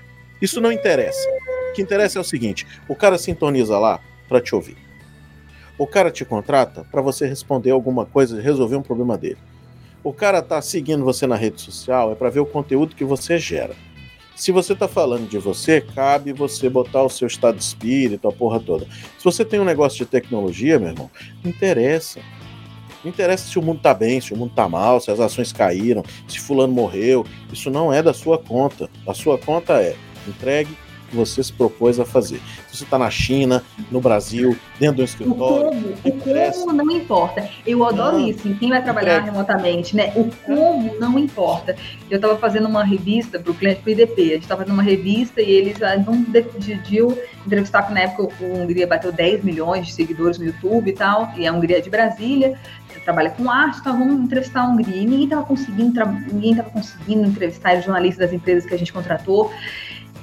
[0.41, 1.27] Isso não interessa.
[1.69, 4.77] O que interessa é o seguinte: o cara sintoniza lá pra te ouvir.
[5.77, 9.37] O cara te contrata pra você responder alguma coisa, resolver um problema dele.
[10.03, 13.37] O cara tá seguindo você na rede social é pra ver o conteúdo que você
[13.37, 13.75] gera.
[14.39, 18.31] Se você tá falando de você, cabe você botar o seu estado de espírito, a
[18.31, 18.87] porra toda.
[19.17, 21.11] Se você tem um negócio de tecnologia, meu irmão,
[21.43, 22.21] não interessa.
[23.03, 25.51] Não interessa se o mundo tá bem, se o mundo tá mal, se as ações
[25.51, 27.25] caíram, se fulano morreu.
[27.51, 28.89] Isso não é da sua conta.
[29.05, 30.73] A sua conta é entregue
[31.09, 32.39] que você se propôs a fazer.
[32.67, 36.91] Se você tá na China, no Brasil, dentro do O escritório, como, o como não
[36.91, 37.49] importa.
[37.65, 38.27] Eu adoro Não.
[38.27, 39.31] isso, em quem vai trabalhar Entrega.
[39.31, 40.13] remotamente, né?
[40.15, 41.75] O como não importa.
[42.09, 44.21] Eu estava fazendo uma revista para o cliente do IDP.
[44.21, 48.33] A gente estava fazendo uma revista e eles ah, não decidiu entrevistar, porque na época
[48.41, 51.81] o Hungria bateu 10 milhões de seguidores no YouTube e tal, e a Hungria é
[51.81, 52.57] de Brasília,
[53.09, 54.95] trabalha com arte, então vamos entrevistar a Hungria.
[54.95, 58.93] E ninguém estava conseguindo, ninguém estava conseguindo entrevistar os jornalistas das empresas que a gente
[58.93, 59.51] contratou.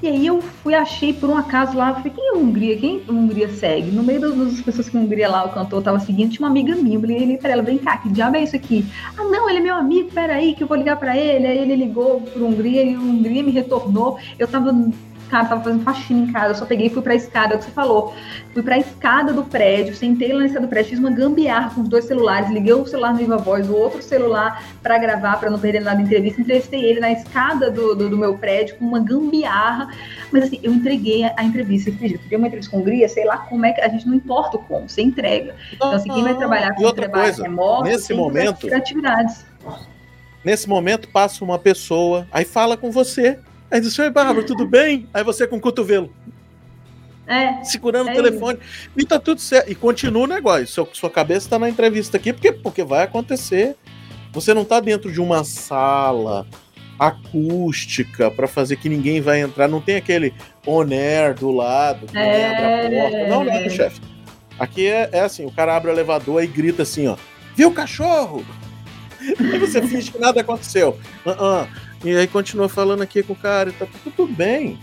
[0.02, 2.76] E aí eu fui, achei por um acaso lá, falei, quem é a Hungria?
[2.76, 3.90] Quem a Hungria segue?
[3.90, 6.76] No meio das, pessoas que a Hungria lá, o cantor, tava seguindo, tinha uma amiga
[6.76, 6.96] minha.
[6.96, 8.84] Eu falei pra ela, vem cá, que diabo é isso aqui?
[9.16, 11.46] Ah, não, ele é meu amigo, peraí, que eu vou ligar pra ele.
[11.46, 14.18] Aí ele ligou pro Hungria e o Hungria me retornou.
[14.38, 14.70] Eu tava,
[15.28, 17.58] cara, tava fazendo faxina em casa, eu só peguei e fui pra escada, é o
[17.58, 18.14] que você falou.
[18.52, 21.82] Fui pra escada do prédio, sentei lá na escada do prédio, fiz uma gambiarra com
[21.82, 25.50] os dois celulares, liguei o celular no Viva Voz, o outro celular pra gravar, pra
[25.50, 28.84] não perder nada da entrevista, entrevistei ele na escada do, do, do meu prédio com
[28.84, 29.88] uma gambiarra.
[30.32, 31.90] Mas assim, eu entreguei a, a entrevista.
[31.90, 34.56] Eu dei uma entrevista com Hungria, sei lá como é que a gente não importa
[34.56, 35.54] o como, você entrega.
[35.72, 39.44] Então, assim, quem vai trabalhar E com trabalho coisa, remoto, nesse momento- atividades.
[40.44, 43.38] Nesse momento passa uma pessoa, aí fala com você.
[43.70, 45.08] Aí diz, oi Bárbara, tudo bem?
[45.12, 46.12] Aí você com o cotovelo,
[47.26, 48.58] É, segurando É o telefone.
[48.96, 49.70] E tá tudo certo.
[49.70, 50.66] E continua o negócio.
[50.68, 53.74] Seu, sua cabeça tá na entrevista aqui, porque, porque vai acontecer.
[54.32, 56.46] Você não tá dentro de uma sala
[56.98, 59.66] acústica para fazer que ninguém vai entrar.
[59.66, 60.32] Não tem aquele
[60.66, 62.84] on-air do lado, que É.
[62.84, 63.28] abre a porta.
[63.28, 64.00] Não, não, chefe.
[64.58, 67.16] Aqui é, é assim, o cara abre o elevador e grita assim, ó.
[67.54, 68.44] Viu o cachorro?
[69.40, 70.98] Aí você finge que nada aconteceu.
[71.26, 71.66] Ah, ah.
[72.04, 74.78] E aí continua falando aqui com o cara tá tudo bem.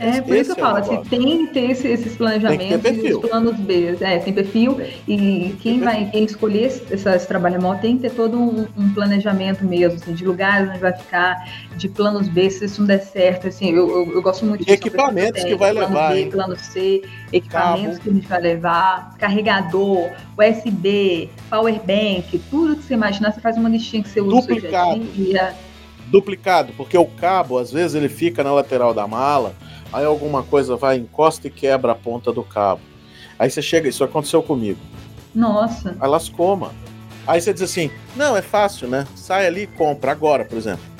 [0.00, 3.06] É, por isso que eu é falo, assim, tem que ter esse- esses planejamentos Tem
[3.06, 3.96] e os planos B.
[4.00, 4.80] É, tem perfil.
[5.06, 8.92] E quem vai quem escolher esse, esse trabalho remoto tem que ter todo um, um
[8.92, 11.36] planejamento mesmo, assim, de lugares onde vai ficar,
[11.76, 13.46] de planos B, se isso não der certo.
[13.46, 14.74] Assim, eu, eu, eu gosto muito E disso.
[14.74, 16.30] equipamentos Tem que vai plano levar, B, hein?
[16.30, 18.00] plano C, equipamentos Cabo.
[18.00, 23.56] que a gente vai levar, carregador, USB, power bank, tudo que você imaginar, você faz
[23.56, 24.94] uma listinha que você usa Duplicado.
[24.94, 25.54] a dia.
[26.06, 29.54] Duplicado, porque o cabo, às vezes, ele fica na lateral da mala,
[29.92, 32.80] aí alguma coisa vai, encosta e quebra a ponta do cabo.
[33.38, 34.78] Aí você chega, isso aconteceu comigo.
[35.34, 35.96] Nossa.
[35.98, 36.74] Aí lascou, mano.
[37.26, 39.06] Aí você diz assim: não, é fácil, né?
[39.14, 40.92] Sai ali e compra agora, por exemplo.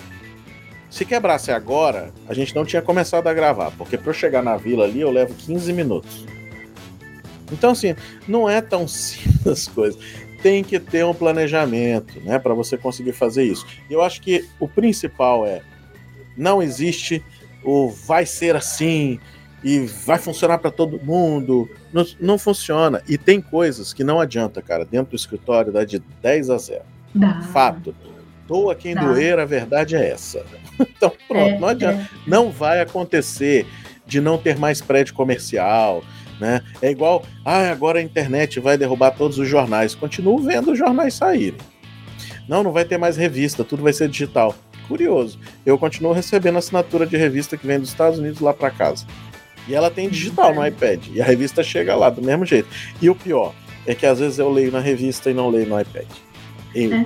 [0.90, 4.57] Se quebrasse agora, a gente não tinha começado a gravar, porque para eu chegar na
[4.57, 6.26] vila ali eu levo 15 minutos.
[7.50, 7.94] Então, assim,
[8.28, 10.03] não é tão simples as coisas.
[10.43, 13.66] Tem que ter um planejamento, né, para você conseguir fazer isso.
[13.88, 15.62] E eu acho que o principal é:
[16.36, 17.22] não existe
[17.64, 19.20] o vai ser assim
[19.62, 21.70] e vai funcionar para todo mundo.
[21.93, 23.01] Não, não funciona.
[23.09, 24.84] E tem coisas que não adianta, cara.
[24.84, 26.82] Dentro do escritório dá de 10 a 0.
[27.14, 27.40] Dá.
[27.53, 27.95] Fato.
[28.49, 29.05] Doa quem Tá.
[29.05, 30.45] doer, a verdade é essa.
[30.80, 32.11] Então, pronto, É, não adianta.
[32.26, 33.66] Não vai acontecer
[34.05, 36.03] de não ter mais prédio comercial,
[36.43, 36.61] né?
[36.82, 39.95] É igual, ah, agora a internet vai derrubar todos os jornais.
[39.95, 41.61] Continuo vendo os jornais saírem.
[42.49, 44.53] Não, não vai ter mais revista, tudo vai ser digital.
[44.88, 45.38] Curioso.
[45.64, 49.07] Eu continuo recebendo assinatura de revista que vem dos Estados Unidos lá para casa.
[49.68, 51.07] E ela tem digital no iPad.
[51.12, 52.68] E a revista chega lá do mesmo jeito.
[53.01, 53.55] E o pior
[53.86, 56.09] é que às vezes eu leio na revista e não leio no iPad.
[56.74, 56.93] Eu.
[56.93, 57.05] É.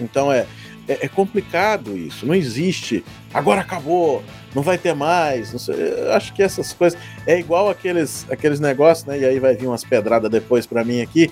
[0.00, 0.46] Então é,
[0.90, 2.26] É, é, complicado isso.
[2.26, 3.04] Não existe.
[3.32, 5.68] Agora acabou, não vai ter mais.
[5.68, 6.98] Eu acho que essas coisas.
[7.24, 9.20] É igual aqueles, aqueles negócios, né?
[9.20, 11.30] E aí vai vir umas pedradas depois para mim aqui.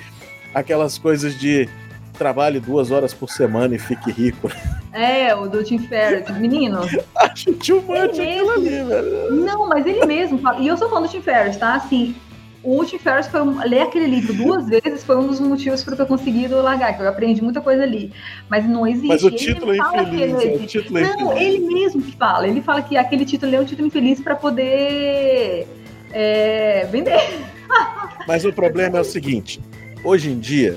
[0.54, 1.68] Aquelas coisas de
[2.16, 4.48] trabalhe duas horas por semana e fique rico.
[4.92, 6.30] É, o do Tim Ferriss.
[6.38, 6.82] Menino.
[7.16, 9.34] Acho too much aquilo ali, velho.
[9.44, 10.60] Não, mas ele mesmo fala.
[10.60, 11.74] E eu sou fã do Tim Ferriss, tá?
[11.74, 12.14] Assim,
[12.62, 15.98] o Tim Ferriss foi ler aquele livro duas vezes foi um dos motivos para eu
[15.98, 18.12] ter conseguido largar, que eu aprendi muita coisa ali.
[18.48, 19.08] Mas não existe.
[19.08, 20.44] Mas o título é infeliz.
[20.44, 21.42] É o título é não, infeliz.
[21.42, 22.48] ele mesmo que fala.
[22.48, 25.66] Ele fala que aquele título é um título infeliz para poder
[26.12, 27.20] é, vender.
[28.26, 29.60] Mas o problema é o seguinte:
[30.02, 30.76] hoje em dia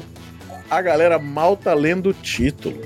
[0.69, 2.81] a galera mal tá lendo o título.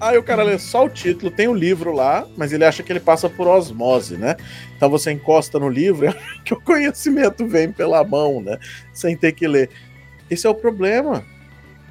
[0.00, 2.92] Aí o cara lê só o título, tem o livro lá, mas ele acha que
[2.92, 4.36] ele passa por osmose, né?
[4.76, 8.58] Então você encosta no livro que o conhecimento vem pela mão, né?
[8.92, 9.70] Sem ter que ler.
[10.30, 11.24] Esse é o problema.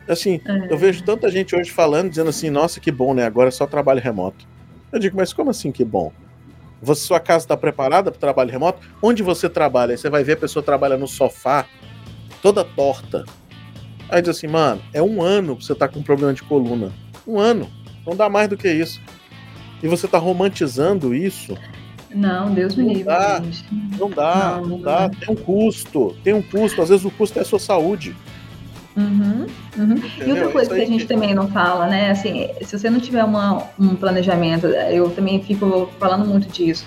[0.08, 0.72] Assim, é.
[0.72, 3.26] eu vejo tanta gente hoje falando, dizendo assim, nossa, que bom, né?
[3.26, 4.48] Agora é só trabalho remoto.
[4.92, 6.14] Eu digo, mas como assim que bom?
[6.82, 8.88] Você, sua casa está preparada para trabalho remoto?
[9.02, 9.94] Onde você trabalha?
[9.94, 11.66] Aí você vai ver a pessoa trabalha no sofá,
[12.42, 13.26] toda torta,
[14.10, 16.92] Aí diz assim, mano, é um ano que você tá com problema de coluna.
[17.28, 17.70] Um ano.
[18.06, 19.02] Não dá mais do que isso.
[19.82, 21.58] E você tá romantizando isso.
[22.14, 23.04] Não, Deus me livre.
[23.04, 23.42] Dá,
[24.00, 25.10] não dá, não, não dá.
[25.10, 26.16] Tem um custo.
[26.24, 26.82] Tem um custo.
[26.82, 28.16] Às vezes o custo é a sua saúde.
[28.96, 29.46] Uhum,
[29.78, 30.02] uhum.
[30.26, 32.12] E outra coisa que a gente também não fala, né?
[32.12, 36.86] Assim, se você não tiver uma, um planejamento, eu também fico falando muito disso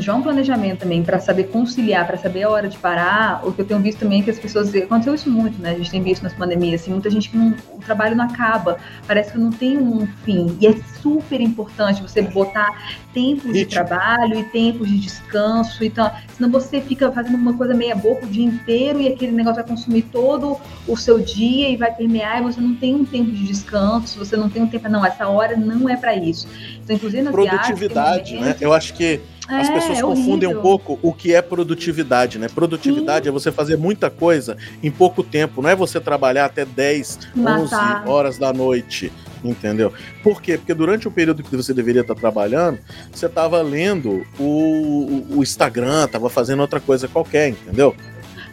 [0.00, 3.60] tiver um planejamento também para saber conciliar, para saber a hora de parar, o que
[3.60, 4.74] eu tenho visto também é que as pessoas.
[4.74, 5.70] Aconteceu isso muito, né?
[5.70, 8.78] A gente tem visto nas pandemias, assim, muita gente que não, o trabalho não acaba,
[9.06, 10.56] parece que não tem um fim.
[10.60, 12.70] E é super importante você botar
[13.12, 15.84] tempos de trabalho e tempos de descanso.
[15.84, 19.56] Então, senão você fica fazendo uma coisa meia boca o dia inteiro e aquele negócio
[19.56, 23.30] vai consumir todo o seu dia e vai permear e você não tem um tempo
[23.30, 24.88] de descanso, você não tem um tempo.
[24.88, 26.48] Não, essa hora não é para isso.
[26.82, 28.56] Então, inclusive nas Produtividade, viagens, né?
[28.60, 32.48] Eu acho que as é, pessoas é confundem um pouco o que é produtividade, né?
[32.48, 33.28] Produtividade Sim.
[33.28, 38.02] é você fazer muita coisa em pouco tempo, não é você trabalhar até 10, Matar.
[38.02, 39.12] 11 horas da noite,
[39.42, 39.92] entendeu?
[40.22, 40.56] Por quê?
[40.56, 42.78] Porque durante o período que você deveria estar trabalhando,
[43.12, 47.94] você estava lendo o, o Instagram, estava fazendo outra coisa qualquer, entendeu?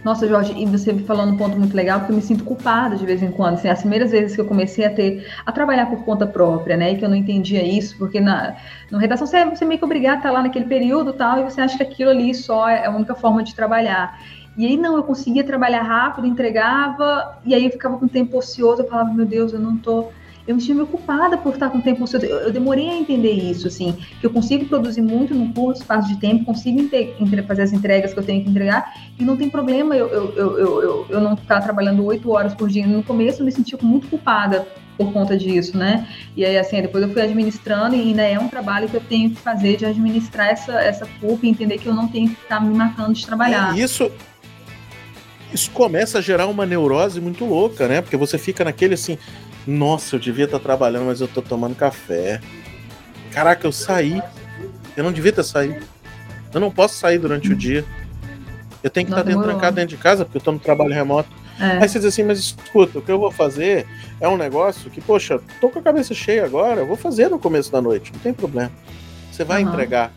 [0.04, 3.06] Nossa, Jorge, e você falando um ponto muito legal, porque eu me sinto culpada de
[3.06, 3.56] vez em quando.
[3.56, 6.93] Assim, as primeiras vezes que eu comecei a ter a trabalhar por conta própria, né?
[6.93, 8.56] E que eu não entendia isso, porque na,
[8.89, 11.43] na redação você, você é meio que obrigado a estar lá naquele período tal, e
[11.43, 14.18] você acha que aquilo ali só é a única forma de trabalhar.
[14.58, 18.82] E aí não, eu conseguia trabalhar rápido, entregava, e aí eu ficava com tempo ocioso,
[18.82, 20.08] eu falava, meu Deus, eu não tô
[20.50, 22.26] eu me sinto ocupada por estar com tempo ocioso.
[22.26, 26.18] Eu, demorei a entender isso, assim, que eu consigo produzir muito num curto espaço de
[26.18, 26.89] tempo, consigo
[27.47, 30.58] fazer as entregas que eu tenho que entregar, e não tem problema eu, eu, eu,
[30.58, 32.88] eu, eu não estar trabalhando oito horas por dia.
[32.88, 36.08] No começo eu me senti muito culpada por conta disso, né?
[36.36, 39.30] E aí, assim, depois eu fui administrando e ainda é um trabalho que eu tenho
[39.30, 42.60] que fazer de administrar essa, essa culpa e entender que eu não tenho que estar
[42.60, 43.78] me matando de trabalhar.
[43.78, 44.12] É, isso,
[45.54, 48.02] isso começa a gerar uma neurose muito louca, né?
[48.02, 49.18] Porque você fica naquele assim,
[49.66, 52.39] nossa, eu devia estar trabalhando, mas eu tô tomando café.
[53.32, 54.22] Caraca, eu saí.
[54.95, 55.86] Eu não devia ter saído.
[56.54, 57.86] Eu não posso sair durante o dia.
[58.82, 61.30] Eu tenho que estar dentro, trancado dentro de casa, porque eu tô no trabalho remoto.
[61.60, 61.84] É.
[61.84, 63.86] Aí você diz assim, mas escuta, o que eu vou fazer
[64.22, 67.38] é um negócio que, poxa, tô com a cabeça cheia agora, eu vou fazer no
[67.38, 68.72] começo da noite, não tem problema.
[69.30, 69.70] Você vai uhum.
[69.70, 70.14] entregar.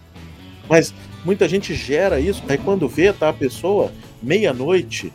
[0.68, 5.12] Mas muita gente gera isso, aí quando vê, tá a pessoa, meia-noite,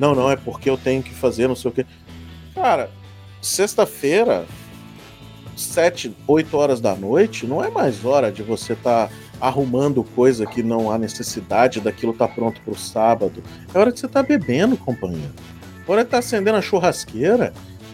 [0.00, 1.84] não, não, é porque eu tenho que fazer, não sei o quê.
[2.54, 2.90] Cara,
[3.42, 4.46] sexta-feira,
[5.54, 10.46] 7, 8 horas da noite, não é mais hora de você estar tá arrumando coisa
[10.46, 13.42] que não há necessidade daquilo tá pronto para o sábado.
[13.74, 15.34] É hora de você estar tá bebendo, companheiro.
[15.86, 17.52] É hora de estar tá acendendo a churrasqueira.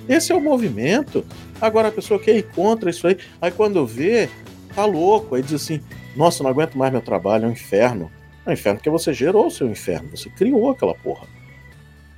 [0.09, 1.27] Esse é o movimento.
[1.61, 3.19] Agora a pessoa quer ir contra isso aí.
[3.43, 4.31] Aí quando vê,
[4.77, 5.35] tá louco.
[5.35, 5.81] Aí diz assim:
[6.15, 8.13] Nossa, não aguento mais meu trabalho, é um inferno.
[8.47, 11.27] É um inferno porque você gerou o seu inferno, você criou aquela porra.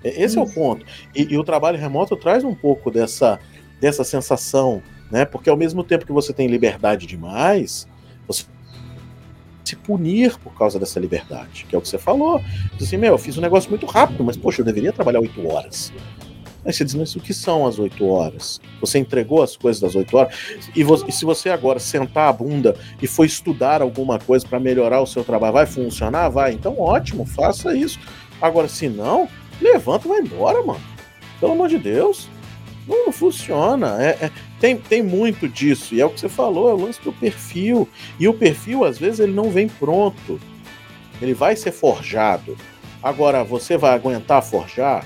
[0.03, 0.85] Esse é o ponto.
[1.15, 3.39] E, e, o trabalho remoto traz um pouco dessa,
[3.81, 5.25] dessa sensação, né?
[5.25, 7.87] Porque ao mesmo tempo que você tem liberdade demais,
[8.27, 8.45] você
[9.65, 12.41] se punir por causa dessa liberdade, que é o que você falou.
[12.77, 15.47] Diz assim, meu, eu fiz um negócio muito rápido, mas poxa, eu deveria trabalhar oito
[15.47, 15.93] horas.
[16.65, 18.61] Aí você diz, mas o que são as oito horas?
[18.81, 20.35] Você entregou as coisas das oito horas?
[20.75, 24.59] E, você, e, se você agora sentar a bunda e for estudar alguma coisa para
[24.59, 26.29] melhorar o seu trabalho, vai funcionar?
[26.31, 26.53] Vai.
[26.53, 27.99] Então, ótimo, faça isso.
[28.41, 29.29] Agora, se não,
[29.61, 30.81] levanta e vai embora, mano.
[31.41, 32.29] Pelo amor de Deus.
[32.87, 34.03] Não, não funciona.
[34.03, 35.95] É, é, tem, tem muito disso.
[35.95, 37.89] E é o que você falou, é o lance do perfil.
[38.19, 40.41] E o perfil, às vezes, ele não vem pronto.
[41.21, 42.57] Ele vai ser forjado.
[43.03, 45.05] Agora, você vai aguentar forjar?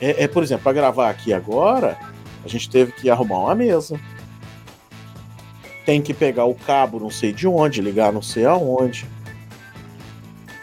[0.00, 1.96] É, é por exemplo, para gravar aqui agora,
[2.44, 4.00] a gente teve que arrumar uma mesa.
[5.86, 9.06] tem que pegar o cabo não sei de onde, ligar não sei aonde.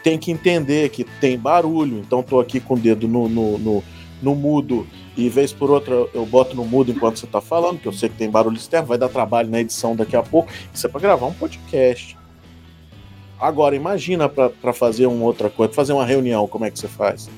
[0.02, 3.84] Tem que entender que tem barulho, então tô aqui com o dedo no, no, no,
[4.22, 4.86] no mudo
[5.16, 8.08] e vez por outra eu boto no mudo enquanto você tá falando, que eu sei
[8.08, 10.50] que tem barulho externo, vai dar trabalho na edição daqui a pouco.
[10.72, 12.16] Isso é para gravar um podcast.
[13.38, 17.28] Agora, imagina para fazer uma outra coisa, fazer uma reunião, como é que você faz?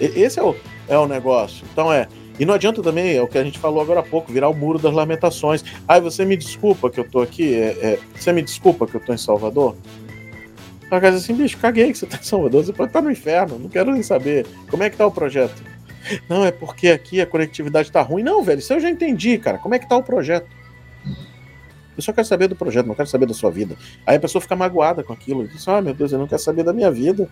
[0.00, 0.54] Esse é o,
[0.86, 1.64] é o negócio.
[1.72, 2.06] Então é,
[2.38, 4.54] e não adianta também, é o que a gente falou agora há pouco, virar o
[4.54, 5.64] muro das lamentações.
[5.88, 9.00] Ai, você me desculpa que eu tô aqui, é, é, você me desculpa que eu
[9.00, 9.74] tô em Salvador?
[10.90, 13.10] A casa assim, bicho, caguei que você tá em Salvador, você pode estar tá no
[13.10, 14.46] inferno, não quero nem saber.
[14.70, 15.62] Como é que tá o projeto?
[16.28, 18.22] Não, é porque aqui a conectividade tá ruim.
[18.22, 19.58] Não, velho, isso eu já entendi, cara.
[19.58, 20.46] Como é que tá o projeto?
[21.94, 23.76] Eu só quero saber do projeto, não quero saber da sua vida.
[24.06, 25.46] Aí a pessoa fica magoada com aquilo.
[25.46, 27.28] Diz, ah, meu Deus, eu não quero saber da minha vida.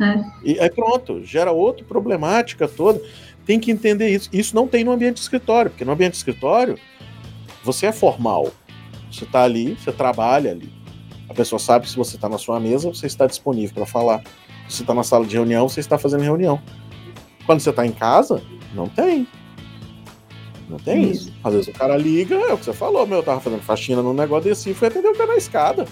[0.00, 0.24] É.
[0.42, 3.00] E aí pronto, gera outra problemática toda
[3.46, 4.28] tem que entender isso.
[4.32, 6.78] Isso não tem no ambiente de escritório, porque no ambiente de escritório
[7.62, 8.52] você é formal.
[9.10, 10.72] Você está ali, você trabalha ali.
[11.28, 14.22] A pessoa sabe que se você está na sua mesa, você está disponível para falar.
[14.68, 16.60] Se você está na sala de reunião, você está fazendo reunião.
[17.46, 18.42] Quando você está em casa,
[18.74, 19.26] não tem.
[20.68, 21.28] Não tem isso.
[21.28, 21.32] isso.
[21.42, 24.02] Às vezes o cara liga, é o que você falou, meu, eu tava fazendo faxina
[24.02, 25.86] no negócio desse e fui atender o cara na escada.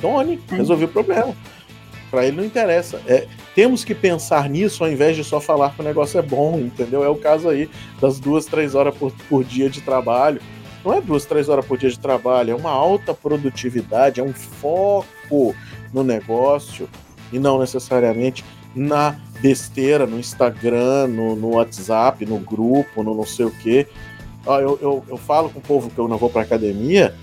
[0.00, 0.54] Tony, é.
[0.56, 1.34] resolvi o problema.
[2.10, 3.00] Para ele não interessa.
[3.06, 6.58] É, temos que pensar nisso ao invés de só falar que o negócio é bom,
[6.58, 7.02] entendeu?
[7.02, 7.70] É o caso aí
[8.00, 10.40] das duas, três horas por, por dia de trabalho.
[10.84, 14.32] Não é duas, três horas por dia de trabalho, é uma alta produtividade, é um
[14.32, 15.54] foco
[15.92, 16.88] no negócio
[17.32, 23.46] e não necessariamente na besteira, no Instagram, no, no WhatsApp, no grupo, no não sei
[23.46, 23.86] o quê.
[24.44, 27.14] Eu, eu, eu falo com o povo que eu não vou para academia,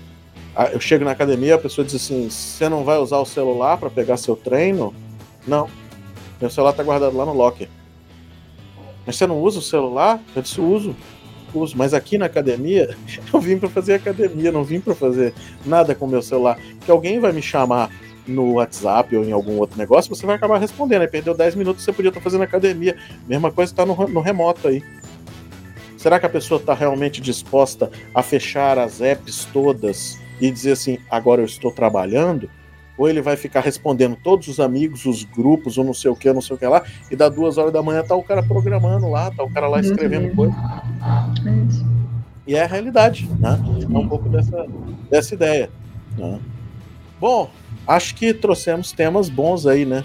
[0.72, 3.88] eu chego na academia, a pessoa diz assim: você não vai usar o celular para
[3.88, 4.94] pegar seu treino?
[5.46, 5.68] Não.
[6.40, 7.68] Meu celular tá guardado lá no locker.
[9.06, 10.20] Mas você não usa o celular?
[10.34, 10.94] Eu disse, uso.
[11.58, 11.76] Uso.
[11.76, 12.96] Mas aqui na academia,
[13.32, 15.34] eu vim para fazer academia, não vim para fazer
[15.64, 16.58] nada com meu celular.
[16.84, 17.90] Que alguém vai me chamar
[18.26, 21.02] no WhatsApp ou em algum outro negócio, você vai acabar respondendo.
[21.02, 22.96] Aí perdeu 10 minutos, você podia estar fazendo academia.
[23.26, 24.82] Mesma coisa está no, no remoto aí.
[25.96, 30.98] Será que a pessoa está realmente disposta a fechar as apps todas e dizer assim:
[31.10, 32.48] agora eu estou trabalhando?
[33.00, 36.30] Ou ele vai ficar respondendo todos os amigos, os grupos, ou não sei o que,
[36.34, 39.08] não sei o que lá, e da duas horas da manhã tá o cara programando
[39.08, 40.36] lá, tá o cara lá escrevendo uhum.
[40.36, 40.54] coisa.
[42.46, 43.58] E é a realidade, né?
[43.82, 44.66] É um pouco dessa,
[45.10, 45.70] dessa ideia.
[46.18, 46.38] Né?
[47.18, 47.48] Bom,
[47.86, 50.04] acho que trouxemos temas bons aí, né?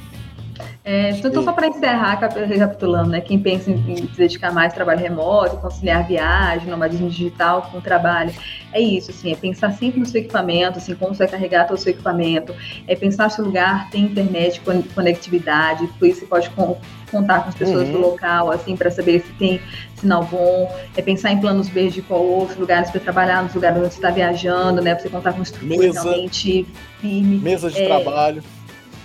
[0.88, 3.20] É, então, só para encerrar, recapitulando, né?
[3.20, 7.82] Quem pensa em, se dedicar mais ao trabalho remoto, conciliar viagem, nomadismo digital com o
[7.82, 8.32] trabalho,
[8.72, 11.80] é isso, assim, é pensar sempre no seu equipamento, assim, como você vai carregar todo
[11.80, 12.54] o seu equipamento,
[12.88, 14.62] é pensar se o lugar tem internet,
[14.94, 17.94] conectividade, por isso você pode contar com as pessoas uhum.
[17.94, 19.60] do local, assim, para saber se tem
[19.96, 23.80] sinal bom, é pensar em planos B de qual outros lugares para trabalhar, nos lugares
[23.80, 24.94] onde você está viajando, né?
[24.94, 26.68] Para você contar com estrutura Mesa, realmente
[27.02, 27.38] firme.
[27.40, 28.44] Mesa de é, trabalho.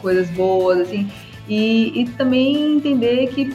[0.02, 1.10] Coisas boas, assim.
[1.50, 3.52] E, e também entender que,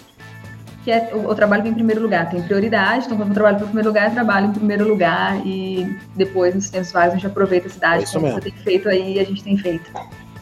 [0.83, 3.55] que é, o, o, trabalho vem em primeiro lugar, tem prioridade, então quando eu trabalho
[3.55, 7.27] em primeiro lugar, eu trabalho em primeiro lugar e depois, nos tempos vários, a gente
[7.27, 8.41] aproveita a cidade, é como mesmo.
[8.41, 9.89] você tem feito aí, a gente tem feito.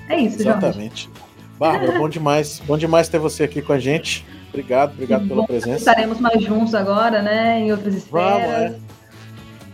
[0.10, 1.06] É isso, Exatamente.
[1.06, 1.24] Jorge.
[1.60, 2.60] Bárbara, bom demais.
[2.66, 4.26] Bom demais ter você aqui com a gente.
[4.50, 5.78] Obrigado, obrigado pela presença.
[5.78, 7.60] Estaremos mais juntos agora, né?
[7.60, 8.42] Em outras esferas.
[8.42, 8.76] Vamos, é.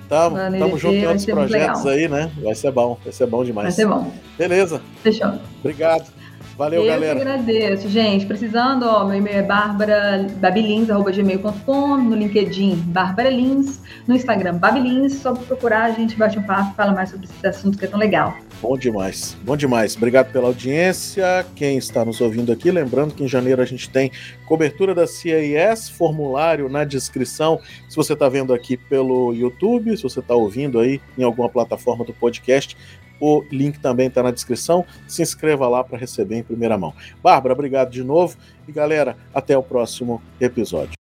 [0.10, 2.32] Tamo, junto em outros projetos aí, né?
[2.44, 3.66] Vai ser bom, vai ser bom demais.
[3.66, 4.12] Vai ser bom.
[4.38, 4.82] Beleza.
[5.02, 5.34] Fechou.
[5.60, 6.19] Obrigado.
[6.60, 7.18] Valeu, eu galera.
[7.18, 8.26] Eu que agradeço, gente.
[8.26, 15.86] Precisando, ó, meu e-mail é barbara.babilins.gmail.com, no LinkedIn, Bárbara Lins, no Instagram, Babilins, só procurar,
[15.86, 18.38] a gente bate um papo, fala mais sobre esse assunto que é tão legal.
[18.62, 19.96] Bom demais, bom demais.
[19.96, 21.46] Obrigado pela audiência.
[21.56, 24.12] Quem está nos ouvindo aqui, lembrando que em janeiro a gente tem
[24.46, 27.62] cobertura da CIS, formulário na descrição.
[27.88, 32.04] Se você está vendo aqui pelo YouTube, se você está ouvindo aí em alguma plataforma
[32.04, 32.76] do podcast,
[33.20, 34.86] o link também está na descrição.
[35.08, 36.94] Se inscreva lá para receber em primeira mão.
[37.22, 38.38] Bárbara, obrigado de novo.
[38.68, 40.99] E galera, até o próximo episódio.